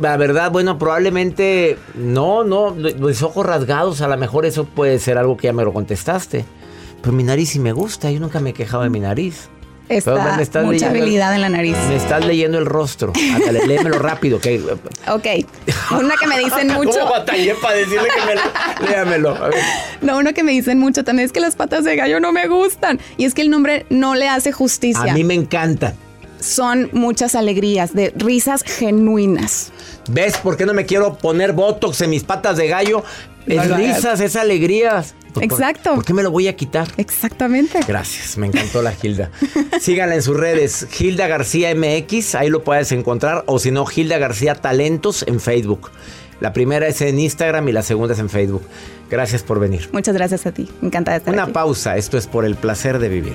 La 0.00 0.16
verdad, 0.16 0.50
bueno, 0.50 0.76
probablemente 0.76 1.78
no, 1.94 2.42
no. 2.42 2.72
Mis 2.72 3.22
ojos 3.22 3.46
rasgados, 3.46 4.00
a 4.00 4.08
lo 4.08 4.16
mejor 4.16 4.44
eso 4.44 4.64
puede 4.64 4.98
ser 4.98 5.18
algo 5.18 5.36
que 5.36 5.46
ya 5.46 5.52
me 5.52 5.62
lo 5.62 5.72
contestaste. 5.72 6.44
Pero 7.02 7.12
mi 7.12 7.22
nariz 7.22 7.50
sí 7.50 7.58
me 7.58 7.72
gusta, 7.72 8.10
yo 8.10 8.20
nunca 8.20 8.40
me 8.40 8.50
he 8.50 8.52
quejado 8.52 8.82
de 8.82 8.90
mi 8.90 9.00
nariz. 9.00 9.48
Está 9.88 10.36
me 10.36 10.42
estás 10.44 10.64
mucha 10.64 10.86
leyendo- 10.86 10.98
habilidad 11.00 11.34
en 11.34 11.40
la 11.40 11.48
nariz. 11.48 11.76
Me 11.88 11.96
estás 11.96 12.24
leyendo 12.24 12.58
el 12.58 12.66
rostro. 12.66 13.12
Ándale, 13.34 13.66
léemelo 13.66 13.98
rápido. 13.98 14.38
Que, 14.40 14.60
Ok. 15.08 15.26
Una 15.98 16.14
que 16.14 16.28
me 16.28 16.38
dicen 16.38 16.68
mucho. 16.74 16.90
¿Cómo 16.92 17.10
batallé 17.10 17.56
para 17.56 17.74
decirle 17.74 18.08
que 18.14 18.24
me 18.24 18.34
lo... 18.36 18.40
Léamelo. 18.88 19.30
A 19.34 19.48
ver. 19.48 19.58
No, 20.00 20.18
uno 20.18 20.32
que 20.32 20.44
me 20.44 20.52
dicen 20.52 20.78
mucho 20.78 21.02
también 21.02 21.26
es 21.26 21.32
que 21.32 21.40
las 21.40 21.56
patas 21.56 21.82
de 21.84 21.96
gallo 21.96 22.20
no 22.20 22.30
me 22.30 22.46
gustan. 22.46 23.00
Y 23.16 23.24
es 23.24 23.34
que 23.34 23.42
el 23.42 23.50
nombre 23.50 23.84
no 23.90 24.14
le 24.14 24.28
hace 24.28 24.52
justicia. 24.52 25.10
A 25.10 25.14
mí 25.14 25.24
me 25.24 25.34
encanta. 25.34 25.94
Son 26.40 26.88
muchas 26.92 27.34
alegrías, 27.34 27.94
de 27.94 28.12
risas 28.16 28.62
genuinas. 28.62 29.72
¿Ves 30.08 30.36
por 30.38 30.56
qué 30.56 30.66
no 30.66 30.74
me 30.74 30.86
quiero 30.86 31.16
poner 31.18 31.52
botox 31.52 32.00
en 32.00 32.10
mis 32.10 32.24
patas 32.24 32.56
de 32.56 32.68
gallo? 32.68 33.02
Es 33.46 33.56
No 33.56 33.62
hagas. 33.62 33.78
risas, 33.78 34.20
es 34.20 34.36
alegrías. 34.36 35.14
Pues, 35.32 35.32
¿Por- 35.34 35.42
Exacto. 35.44 35.94
¿Por 35.94 36.04
qué 36.04 36.12
me 36.14 36.22
lo 36.22 36.30
voy 36.30 36.48
a 36.48 36.56
quitar? 36.56 36.88
Exactamente. 36.96 37.78
Gracias, 37.86 38.36
me 38.36 38.46
encantó 38.48 38.82
la 38.82 38.92
Gilda. 38.92 39.30
Síganla 39.80 40.16
en 40.16 40.22
sus 40.22 40.36
redes, 40.36 40.88
Gilda 40.90 41.26
García 41.28 41.72
MX, 41.74 42.34
ahí 42.34 42.50
lo 42.50 42.64
puedes 42.64 42.90
encontrar, 42.92 43.44
o 43.46 43.58
si 43.58 43.70
no, 43.70 43.86
Gilda 43.86 44.18
García 44.18 44.54
Talentos 44.56 45.24
en 45.28 45.38
Facebook. 45.40 45.90
La 46.40 46.52
primera 46.52 46.88
es 46.88 47.00
en 47.02 47.18
Instagram 47.20 47.68
y 47.68 47.72
la 47.72 47.82
segunda 47.82 48.14
es 48.14 48.20
en 48.20 48.30
Facebook. 48.30 48.62
Gracias 49.10 49.42
por 49.42 49.60
venir. 49.60 49.88
Muchas 49.92 50.14
gracias 50.14 50.46
a 50.46 50.52
ti. 50.52 50.68
Encantada 50.82 51.16
de 51.16 51.18
estar 51.18 51.34
Una 51.34 51.44
aquí. 51.44 51.52
pausa, 51.52 51.96
esto 51.96 52.16
es 52.18 52.26
por 52.26 52.44
el 52.44 52.54
placer 52.56 52.98
de 52.98 53.08
vivir. 53.08 53.34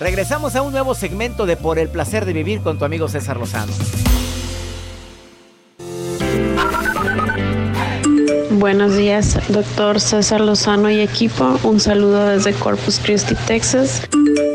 Regresamos 0.00 0.56
a 0.56 0.62
un 0.62 0.72
nuevo 0.72 0.94
segmento 0.94 1.44
de 1.44 1.58
Por 1.58 1.78
el 1.78 1.90
placer 1.90 2.24
de 2.24 2.32
vivir 2.32 2.62
con 2.62 2.78
tu 2.78 2.86
amigo 2.86 3.06
César 3.06 3.36
Lozano. 3.36 3.70
Buenos 8.52 8.96
días, 8.96 9.38
doctor 9.48 10.00
César 10.00 10.40
Lozano 10.40 10.90
y 10.90 11.00
equipo. 11.00 11.54
Un 11.64 11.80
saludo 11.80 12.28
desde 12.28 12.54
Corpus 12.54 12.98
Christi, 12.98 13.34
Texas. 13.46 14.00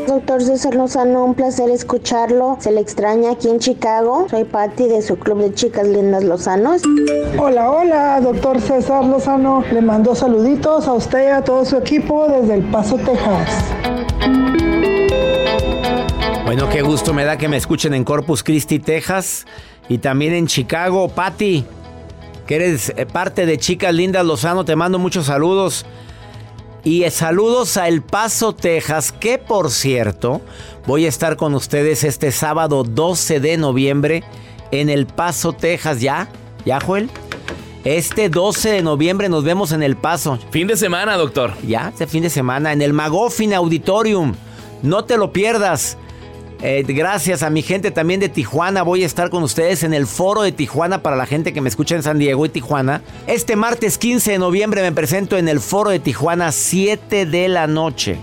Doctor 0.08 0.42
César 0.42 0.74
Lozano, 0.74 1.24
un 1.24 1.34
placer 1.34 1.70
escucharlo. 1.70 2.56
Se 2.58 2.72
le 2.72 2.80
extraña 2.80 3.30
aquí 3.30 3.48
en 3.48 3.60
Chicago. 3.60 4.26
Soy 4.28 4.42
Patti 4.42 4.88
de 4.88 5.00
su 5.00 5.16
club 5.16 5.42
de 5.42 5.54
chicas 5.54 5.86
lindas 5.86 6.24
Lozanos. 6.24 6.82
Hola, 7.38 7.70
hola, 7.70 8.20
doctor 8.20 8.60
César 8.60 9.04
Lozano. 9.04 9.62
Le 9.70 9.80
mando 9.80 10.16
saluditos 10.16 10.88
a 10.88 10.92
usted 10.92 11.28
y 11.28 11.30
a 11.30 11.42
todo 11.42 11.64
su 11.64 11.76
equipo 11.76 12.26
desde 12.26 12.54
El 12.54 12.62
Paso, 12.64 12.96
Texas. 12.96 14.55
Bueno, 16.44 16.68
qué 16.68 16.82
gusto 16.82 17.12
me 17.12 17.24
da 17.24 17.36
que 17.36 17.48
me 17.48 17.56
escuchen 17.56 17.92
en 17.92 18.04
Corpus 18.04 18.42
Christi, 18.42 18.78
Texas 18.78 19.46
y 19.88 19.98
también 19.98 20.32
en 20.32 20.46
Chicago. 20.46 21.08
Patti, 21.08 21.64
que 22.46 22.56
eres 22.56 22.92
eh, 22.96 23.04
parte 23.04 23.46
de 23.46 23.58
Chicas 23.58 23.92
Lindas 23.92 24.24
Lozano, 24.24 24.64
te 24.64 24.76
mando 24.76 24.98
muchos 24.98 25.26
saludos. 25.26 25.84
Y 26.84 27.02
eh, 27.02 27.10
saludos 27.10 27.76
a 27.76 27.88
El 27.88 28.00
Paso, 28.02 28.54
Texas, 28.54 29.10
que 29.10 29.38
por 29.38 29.70
cierto, 29.70 30.40
voy 30.86 31.04
a 31.04 31.08
estar 31.08 31.36
con 31.36 31.52
ustedes 31.54 32.04
este 32.04 32.30
sábado 32.30 32.84
12 32.84 33.40
de 33.40 33.56
noviembre 33.56 34.22
en 34.70 34.88
El 34.88 35.06
Paso, 35.06 35.52
Texas. 35.52 36.00
¿Ya? 36.00 36.28
¿Ya, 36.64 36.80
Joel? 36.80 37.10
Este 37.84 38.28
12 38.28 38.70
de 38.70 38.82
noviembre 38.82 39.28
nos 39.28 39.42
vemos 39.42 39.72
en 39.72 39.82
El 39.82 39.96
Paso. 39.96 40.38
Fin 40.50 40.68
de 40.68 40.76
semana, 40.76 41.16
doctor. 41.16 41.54
Ya, 41.66 41.88
este 41.88 42.06
fin 42.06 42.22
de 42.22 42.30
semana 42.30 42.72
en 42.72 42.82
el 42.82 42.92
Magofin 42.92 43.52
Auditorium. 43.52 44.34
No 44.86 45.04
te 45.04 45.16
lo 45.16 45.32
pierdas. 45.32 45.98
Eh, 46.62 46.84
gracias 46.86 47.42
a 47.42 47.50
mi 47.50 47.62
gente 47.62 47.90
también 47.90 48.20
de 48.20 48.28
Tijuana. 48.28 48.82
Voy 48.82 49.02
a 49.02 49.06
estar 49.06 49.30
con 49.30 49.42
ustedes 49.42 49.82
en 49.82 49.92
el 49.92 50.06
foro 50.06 50.42
de 50.42 50.52
Tijuana 50.52 51.02
para 51.02 51.16
la 51.16 51.26
gente 51.26 51.52
que 51.52 51.60
me 51.60 51.68
escucha 51.68 51.96
en 51.96 52.04
San 52.04 52.18
Diego 52.18 52.46
y 52.46 52.50
Tijuana. 52.50 53.02
Este 53.26 53.56
martes 53.56 53.98
15 53.98 54.32
de 54.32 54.38
noviembre 54.38 54.82
me 54.82 54.92
presento 54.92 55.36
en 55.36 55.48
el 55.48 55.58
foro 55.58 55.90
de 55.90 55.98
Tijuana 55.98 56.52
7 56.52 57.26
de 57.26 57.48
la 57.48 57.66
noche. 57.66 58.16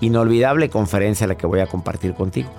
Inolvidable 0.00 0.70
conferencia 0.70 1.26
la 1.26 1.34
que 1.34 1.46
voy 1.46 1.58
a 1.58 1.66
compartir 1.66 2.14
contigo. 2.14 2.50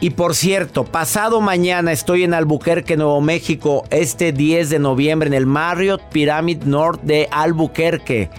Y 0.00 0.10
por 0.10 0.34
cierto, 0.34 0.84
pasado 0.84 1.42
mañana 1.42 1.92
estoy 1.92 2.24
en 2.24 2.32
Albuquerque, 2.32 2.96
Nuevo 2.96 3.20
México, 3.20 3.84
este 3.90 4.32
10 4.32 4.70
de 4.70 4.78
noviembre 4.78 5.28
en 5.28 5.34
el 5.34 5.44
Marriott 5.44 6.00
Pyramid 6.10 6.62
North 6.64 7.02
de 7.02 7.28
Albuquerque. 7.30 8.30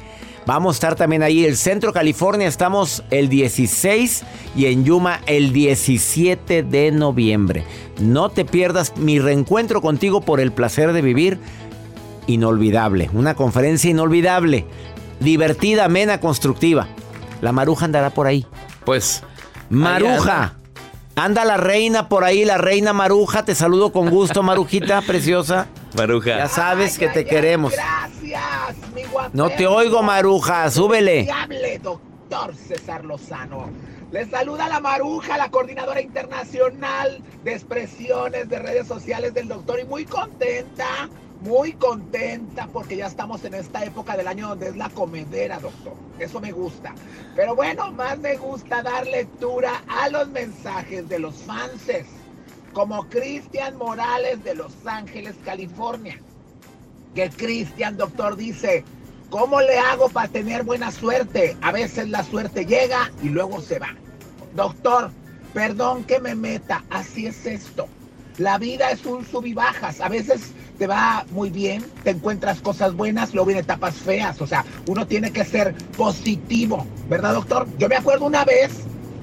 Vamos 0.46 0.76
a 0.76 0.78
estar 0.78 0.96
también 0.96 1.24
ahí. 1.24 1.46
El 1.46 1.56
Centro 1.56 1.94
California 1.94 2.48
estamos 2.48 3.04
el 3.12 3.30
16 3.30 4.24
y 4.56 4.66
en 4.66 4.84
Yuma 4.84 5.22
el 5.26 5.54
17 5.54 6.64
de 6.64 6.92
noviembre. 6.92 7.64
No 8.00 8.30
te 8.30 8.44
pierdas 8.44 8.98
mi 8.98 9.20
reencuentro 9.20 9.82
contigo 9.82 10.22
por 10.22 10.40
el 10.40 10.52
placer 10.52 10.92
de 10.92 11.02
vivir. 11.02 11.40
Inolvidable. 12.28 13.10
Una 13.14 13.36
conferencia 13.36 13.90
inolvidable. 13.90 14.66
Divertida, 15.20 15.86
amena, 15.86 16.20
constructiva. 16.20 16.88
La 17.42 17.52
maruja 17.52 17.86
andará 17.86 18.10
por 18.10 18.28
ahí. 18.28 18.46
Pues. 18.86 19.24
Maruja. 19.70 20.56
Anda 21.16 21.46
la 21.46 21.58
reina 21.58 22.10
por 22.10 22.24
ahí, 22.24 22.44
la 22.44 22.58
reina 22.58 22.92
Maruja. 22.92 23.46
Te 23.46 23.54
saludo 23.54 23.92
con 23.92 24.10
gusto, 24.10 24.42
Marujita 24.42 25.02
preciosa. 25.02 25.68
Maruja. 25.96 26.38
Ya 26.38 26.48
sabes 26.50 26.98
que 26.98 27.08
te 27.08 27.24
queremos. 27.24 27.74
Gracias, 27.74 28.23
mi. 28.94 29.04
No 29.34 29.50
te 29.50 29.68
oigo, 29.68 30.04
Maruja. 30.04 30.70
Súbele. 30.70 31.30
Hable, 31.32 31.80
doctor 31.80 32.56
César 32.56 33.06
Lozano. 33.06 33.70
Le 34.12 34.26
saluda 34.30 34.68
la 34.68 34.80
Maruja, 34.80 35.38
la 35.38 35.50
coordinadora 35.50 36.00
internacional 36.00 37.20
de 37.44 37.54
expresiones 37.54 38.48
de 38.48 38.60
redes 38.60 38.88
sociales 38.88 39.34
del 39.34 39.48
doctor 39.48 39.80
y 39.80 39.86
muy 39.86 40.06
contenta, 40.06 41.10
muy 41.42 41.74
contenta 41.74 42.68
porque 42.72 42.96
ya 42.96 43.08
estamos 43.08 43.44
en 43.44 43.56
esta 43.56 43.84
época 43.84 44.16
del 44.16 44.28
año 44.28 44.50
donde 44.50 44.70
es 44.70 44.78
la 44.78 44.90
comedera, 44.90 45.58
doctor. 45.60 45.94
Eso 46.20 46.40
me 46.40 46.52
gusta. 46.52 46.94
Pero 47.36 47.56
bueno, 47.56 47.92
más 47.92 48.20
me 48.20 48.38
gusta 48.38 48.84
dar 48.84 49.08
lectura 49.08 49.84
a 49.88 50.10
los 50.10 50.28
mensajes 50.28 51.10
de 51.10 51.18
los 51.18 51.34
fanses, 51.34 52.06
como 52.72 53.10
Cristian 53.10 53.78
Morales 53.78 54.44
de 54.44 54.54
Los 54.54 54.74
Ángeles, 54.86 55.34
California. 55.44 56.20
Que 57.16 57.30
Cristian, 57.30 57.98
doctor, 57.98 58.36
dice, 58.36 58.84
¿cómo 59.30 59.62
le 59.62 59.78
hago 59.78 60.10
para 60.10 60.28
tener 60.28 60.64
buena 60.64 60.92
suerte? 60.92 61.56
A 61.62 61.72
veces 61.72 62.10
la 62.10 62.24
suerte 62.24 62.66
llega 62.66 63.12
y 63.22 63.30
luego 63.30 63.62
se 63.62 63.80
va. 63.80 63.96
Doctor, 64.56 65.12
perdón 65.54 66.04
que 66.04 66.20
me 66.20 66.36
meta, 66.36 66.84
así 66.90 67.28
es 67.28 67.46
esto. 67.46 67.88
La 68.38 68.58
vida 68.58 68.90
es 68.90 69.06
un 69.06 69.26
sub 69.26 69.46
y 69.46 69.54
bajas. 69.54 70.02
A 70.02 70.10
veces 70.10 70.54
te 70.80 70.88
va 70.88 71.26
muy 71.32 71.52
bien, 71.52 71.86
te 72.04 72.12
encuentras 72.12 72.62
cosas 72.62 72.96
buenas, 72.96 73.34
luego 73.34 73.48
vienen 73.48 73.64
etapas 73.64 73.96
feas. 73.96 74.42
O 74.42 74.48
sea, 74.48 74.66
uno 74.88 75.06
tiene 75.06 75.32
que 75.32 75.46
ser 75.46 75.76
positivo, 75.96 76.88
¿verdad, 77.10 77.36
doctor? 77.36 77.68
Yo 77.78 77.88
me 77.90 77.96
acuerdo 77.96 78.26
una 78.26 78.44
vez, 78.44 78.72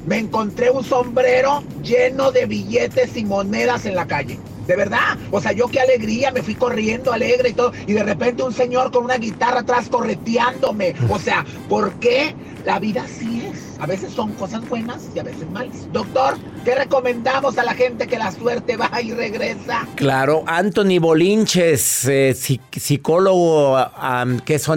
me 0.07 0.19
encontré 0.19 0.71
un 0.71 0.85
sombrero 0.85 1.65
lleno 1.83 2.31
de 2.31 2.47
billetes 2.47 3.17
y 3.17 3.25
monedas 3.25 3.85
en 3.85 3.97
la 3.97 4.07
calle. 4.07 4.39
De 4.67 4.77
verdad, 4.77 5.19
o 5.31 5.41
sea, 5.41 5.53
yo 5.53 5.69
qué 5.69 5.81
alegría, 5.81 6.31
me 6.31 6.43
fui 6.43 6.55
corriendo 6.55 7.13
alegre 7.13 7.51
y 7.51 7.53
todo, 7.53 7.73
y 7.87 7.93
de 7.93 8.03
repente 8.03 8.43
un 8.43 8.53
señor 8.53 8.91
con 8.93 9.05
una 9.05 9.17
guitarra 9.17 9.61
atrás 9.61 9.89
correteándome. 9.89 10.95
O 11.09 11.19
sea, 11.19 11.45
¿por 11.69 11.95
qué? 11.95 12.35
La 12.65 12.79
vida 12.79 13.03
así 13.05 13.47
es. 13.47 13.71
A 13.81 13.87
veces 13.87 14.13
son 14.13 14.33
cosas 14.35 14.69
buenas 14.69 15.09
y 15.15 15.19
a 15.19 15.23
veces 15.23 15.51
malas. 15.51 15.91
Doctor, 15.93 16.37
¿qué 16.65 16.75
recomendamos 16.75 17.57
a 17.57 17.65
la 17.65 17.73
gente 17.73 18.07
que 18.07 18.19
la 18.19 18.31
suerte 18.31 18.77
va 18.77 18.91
y 19.01 19.13
regresa? 19.13 19.89
Claro, 19.97 20.45
Anthony 20.47 20.99
Bolinches, 21.01 22.07
eh, 22.07 22.35
psicólogo 22.35 23.79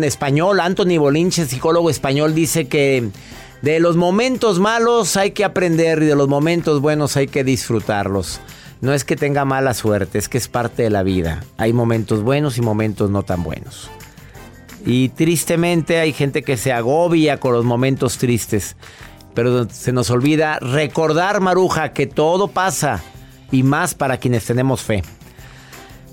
español, 0.01 0.59
Anthony 0.61 0.97
Bolinches, 0.97 1.49
psicólogo 1.49 1.89
español, 1.89 2.33
dice 2.33 2.69
que 2.69 3.09
de 3.61 3.79
los 3.81 3.97
momentos 3.97 4.59
malos 4.59 5.17
hay 5.17 5.31
que 5.31 5.43
aprender 5.43 6.01
y 6.03 6.05
de 6.05 6.15
los 6.15 6.29
momentos 6.29 6.79
buenos 6.79 7.17
hay 7.17 7.27
que 7.27 7.43
disfrutarlos. 7.43 8.39
No 8.83 8.93
es 8.93 9.05
que 9.05 9.15
tenga 9.15 9.45
mala 9.45 9.73
suerte, 9.73 10.17
es 10.17 10.27
que 10.27 10.37
es 10.37 10.49
parte 10.49 10.83
de 10.83 10.89
la 10.89 11.03
vida. 11.03 11.41
Hay 11.55 11.71
momentos 11.71 12.21
buenos 12.21 12.57
y 12.57 12.61
momentos 12.61 13.09
no 13.09 13.23
tan 13.23 13.41
buenos. 13.41 13.89
Y 14.85 15.07
tristemente 15.07 16.01
hay 16.01 16.11
gente 16.11 16.43
que 16.43 16.57
se 16.57 16.73
agobia 16.73 17.39
con 17.39 17.53
los 17.53 17.63
momentos 17.63 18.17
tristes. 18.17 18.75
Pero 19.33 19.69
se 19.69 19.93
nos 19.93 20.09
olvida 20.09 20.59
recordar, 20.59 21.39
Maruja, 21.39 21.93
que 21.93 22.07
todo 22.07 22.49
pasa. 22.49 23.01
Y 23.53 23.63
más 23.63 23.95
para 23.95 24.17
quienes 24.17 24.43
tenemos 24.43 24.81
fe. 24.81 25.01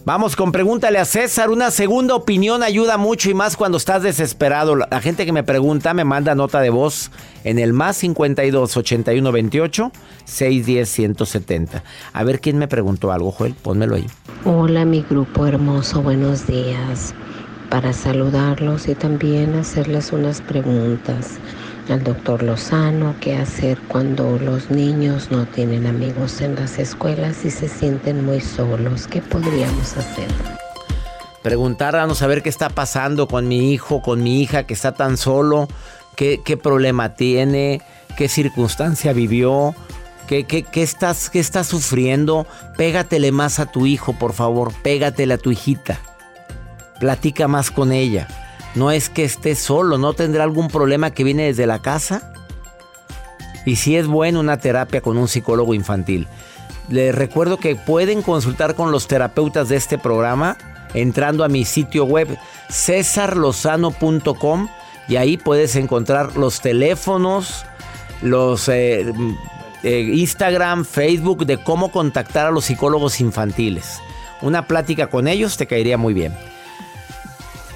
Vamos 0.06 0.34
con 0.34 0.50
pregúntale 0.50 0.98
a 0.98 1.04
César. 1.04 1.50
Una 1.50 1.70
segunda 1.70 2.14
opinión 2.14 2.62
ayuda 2.62 2.96
mucho 2.96 3.28
y 3.28 3.34
más 3.34 3.54
cuando 3.56 3.76
estás 3.76 4.02
desesperado. 4.02 4.74
La 4.74 5.00
gente 5.02 5.26
que 5.26 5.32
me 5.32 5.42
pregunta 5.42 5.92
me 5.92 6.04
manda 6.04 6.34
nota 6.34 6.60
de 6.60 6.70
voz 6.70 7.10
en 7.44 7.58
el 7.58 7.74
más 7.74 7.98
52 7.98 8.78
81 8.78 9.30
28 9.30 9.92
610 10.24 10.88
170. 10.88 11.84
A 12.14 12.24
ver 12.24 12.40
quién 12.40 12.56
me 12.56 12.66
preguntó 12.66 13.12
algo, 13.12 13.30
Joel. 13.30 13.54
Pónmelo 13.54 13.96
ahí. 13.96 14.06
Hola, 14.46 14.86
mi 14.86 15.02
grupo 15.02 15.46
hermoso. 15.46 16.00
Buenos 16.00 16.46
días. 16.46 17.14
Para 17.68 17.92
saludarlos 17.92 18.88
y 18.88 18.94
también 18.94 19.54
hacerles 19.54 20.12
unas 20.12 20.40
preguntas 20.40 21.38
al 21.88 22.04
doctor 22.04 22.42
Lozano 22.42 23.14
qué 23.20 23.36
hacer 23.36 23.78
cuando 23.88 24.38
los 24.38 24.70
niños 24.70 25.30
no 25.30 25.46
tienen 25.46 25.86
amigos 25.86 26.40
en 26.40 26.54
las 26.54 26.78
escuelas 26.78 27.44
y 27.44 27.50
se 27.50 27.68
sienten 27.68 28.24
muy 28.24 28.40
solos. 28.40 29.06
¿Qué 29.06 29.22
podríamos 29.22 29.96
hacer? 29.96 30.28
Preguntarnos 31.42 32.22
a 32.22 32.26
ver 32.26 32.42
qué 32.42 32.48
está 32.48 32.68
pasando 32.68 33.26
con 33.26 33.48
mi 33.48 33.72
hijo, 33.72 34.02
con 34.02 34.22
mi 34.22 34.42
hija 34.42 34.64
que 34.64 34.74
está 34.74 34.92
tan 34.92 35.16
solo, 35.16 35.68
qué, 36.16 36.40
qué 36.44 36.56
problema 36.56 37.14
tiene, 37.14 37.80
qué 38.16 38.28
circunstancia 38.28 39.12
vivió, 39.12 39.74
qué, 40.26 40.44
qué, 40.44 40.62
qué, 40.62 40.82
estás, 40.82 41.30
qué 41.30 41.40
estás 41.40 41.66
sufriendo. 41.66 42.46
Pégatele 42.76 43.32
más 43.32 43.58
a 43.58 43.66
tu 43.66 43.86
hijo, 43.86 44.12
por 44.12 44.34
favor, 44.34 44.72
pégatele 44.82 45.34
a 45.34 45.38
tu 45.38 45.50
hijita. 45.50 45.98
Platica 46.98 47.48
más 47.48 47.70
con 47.70 47.92
ella 47.92 48.28
no 48.74 48.90
es 48.90 49.08
que 49.08 49.24
esté 49.24 49.54
solo, 49.54 49.98
no 49.98 50.12
tendrá 50.12 50.44
algún 50.44 50.68
problema 50.68 51.10
que 51.10 51.24
viene 51.24 51.44
desde 51.44 51.66
la 51.66 51.80
casa. 51.80 52.32
Y 53.66 53.76
si 53.76 53.96
es 53.96 54.06
bueno 54.06 54.40
una 54.40 54.58
terapia 54.58 55.00
con 55.00 55.18
un 55.18 55.28
psicólogo 55.28 55.74
infantil. 55.74 56.28
Les 56.88 57.14
recuerdo 57.14 57.58
que 57.58 57.76
pueden 57.76 58.22
consultar 58.22 58.74
con 58.74 58.90
los 58.90 59.06
terapeutas 59.06 59.68
de 59.68 59.76
este 59.76 59.98
programa 59.98 60.56
entrando 60.94 61.44
a 61.44 61.48
mi 61.48 61.64
sitio 61.64 62.04
web 62.04 62.36
cesarlozano.com 62.68 64.68
y 65.08 65.16
ahí 65.16 65.36
puedes 65.36 65.76
encontrar 65.76 66.36
los 66.36 66.60
teléfonos, 66.60 67.64
los 68.22 68.68
eh, 68.68 69.12
eh, 69.82 70.00
Instagram, 70.00 70.84
Facebook 70.84 71.46
de 71.46 71.58
cómo 71.58 71.90
contactar 71.90 72.46
a 72.46 72.50
los 72.50 72.64
psicólogos 72.64 73.20
infantiles. 73.20 74.00
Una 74.42 74.66
plática 74.66 75.08
con 75.08 75.28
ellos 75.28 75.56
te 75.56 75.66
caería 75.66 75.96
muy 75.96 76.14
bien. 76.14 76.34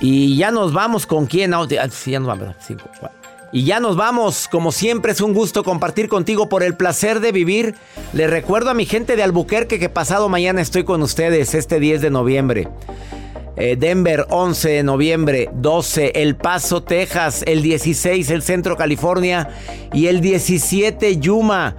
Y 0.00 0.36
ya 0.36 0.50
nos 0.50 0.72
vamos 0.72 1.06
con 1.06 1.26
quién. 1.26 1.54
Ah, 1.54 1.66
ya 1.68 2.20
nos 2.20 2.28
vamos. 2.28 2.56
Y 3.52 3.64
ya 3.64 3.80
nos 3.80 3.96
vamos. 3.96 4.48
Como 4.48 4.72
siempre 4.72 5.12
es 5.12 5.20
un 5.20 5.32
gusto 5.32 5.62
compartir 5.62 6.08
contigo 6.08 6.48
por 6.48 6.62
el 6.62 6.74
placer 6.74 7.20
de 7.20 7.32
vivir. 7.32 7.74
Le 8.12 8.26
recuerdo 8.26 8.70
a 8.70 8.74
mi 8.74 8.86
gente 8.86 9.16
de 9.16 9.22
Albuquerque 9.22 9.78
que 9.78 9.88
pasado 9.88 10.28
mañana 10.28 10.60
estoy 10.60 10.84
con 10.84 11.02
ustedes 11.02 11.54
este 11.54 11.80
10 11.80 12.02
de 12.02 12.10
noviembre. 12.10 12.68
Eh, 13.56 13.76
Denver 13.78 14.26
11 14.30 14.68
de 14.68 14.82
noviembre, 14.82 15.48
12 15.54 16.10
El 16.16 16.34
Paso, 16.34 16.82
Texas, 16.82 17.44
el 17.46 17.62
16 17.62 18.28
el 18.30 18.42
Centro 18.42 18.76
California 18.76 19.48
y 19.92 20.08
el 20.08 20.20
17 20.20 21.18
Yuma 21.18 21.76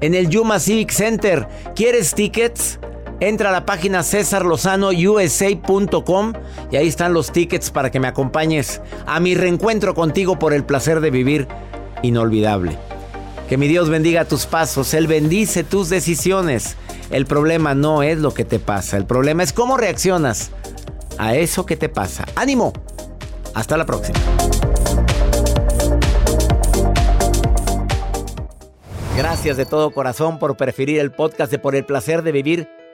en 0.00 0.14
el 0.14 0.28
Yuma 0.28 0.58
Civic 0.58 0.90
Center. 0.90 1.46
¿Quieres 1.76 2.14
tickets? 2.14 2.80
Entra 3.20 3.48
a 3.48 3.52
la 3.52 3.64
página 3.64 4.02
cesarlozanousa.com 4.02 6.32
y 6.70 6.76
ahí 6.76 6.86
están 6.86 7.14
los 7.14 7.32
tickets 7.32 7.70
para 7.70 7.90
que 7.90 7.98
me 7.98 8.08
acompañes 8.08 8.82
a 9.06 9.20
mi 9.20 9.34
reencuentro 9.34 9.94
contigo 9.94 10.38
por 10.38 10.52
el 10.52 10.64
placer 10.64 11.00
de 11.00 11.10
vivir 11.10 11.48
inolvidable. 12.02 12.76
Que 13.48 13.56
mi 13.56 13.68
Dios 13.68 13.88
bendiga 13.88 14.26
tus 14.26 14.44
pasos, 14.44 14.92
Él 14.92 15.06
bendice 15.06 15.64
tus 15.64 15.88
decisiones. 15.88 16.76
El 17.10 17.24
problema 17.24 17.74
no 17.74 18.02
es 18.02 18.18
lo 18.18 18.34
que 18.34 18.44
te 18.44 18.58
pasa, 18.58 18.98
el 18.98 19.06
problema 19.06 19.42
es 19.42 19.54
cómo 19.54 19.78
reaccionas 19.78 20.50
a 21.16 21.36
eso 21.36 21.64
que 21.64 21.76
te 21.76 21.88
pasa. 21.88 22.26
¡Ánimo! 22.34 22.74
Hasta 23.54 23.78
la 23.78 23.86
próxima. 23.86 24.18
Gracias 29.16 29.56
de 29.56 29.64
todo 29.64 29.92
corazón 29.92 30.38
por 30.38 30.58
preferir 30.58 31.00
el 31.00 31.10
podcast 31.10 31.50
de 31.50 31.58
Por 31.58 31.74
el 31.74 31.86
placer 31.86 32.22
de 32.22 32.32
vivir 32.32 32.75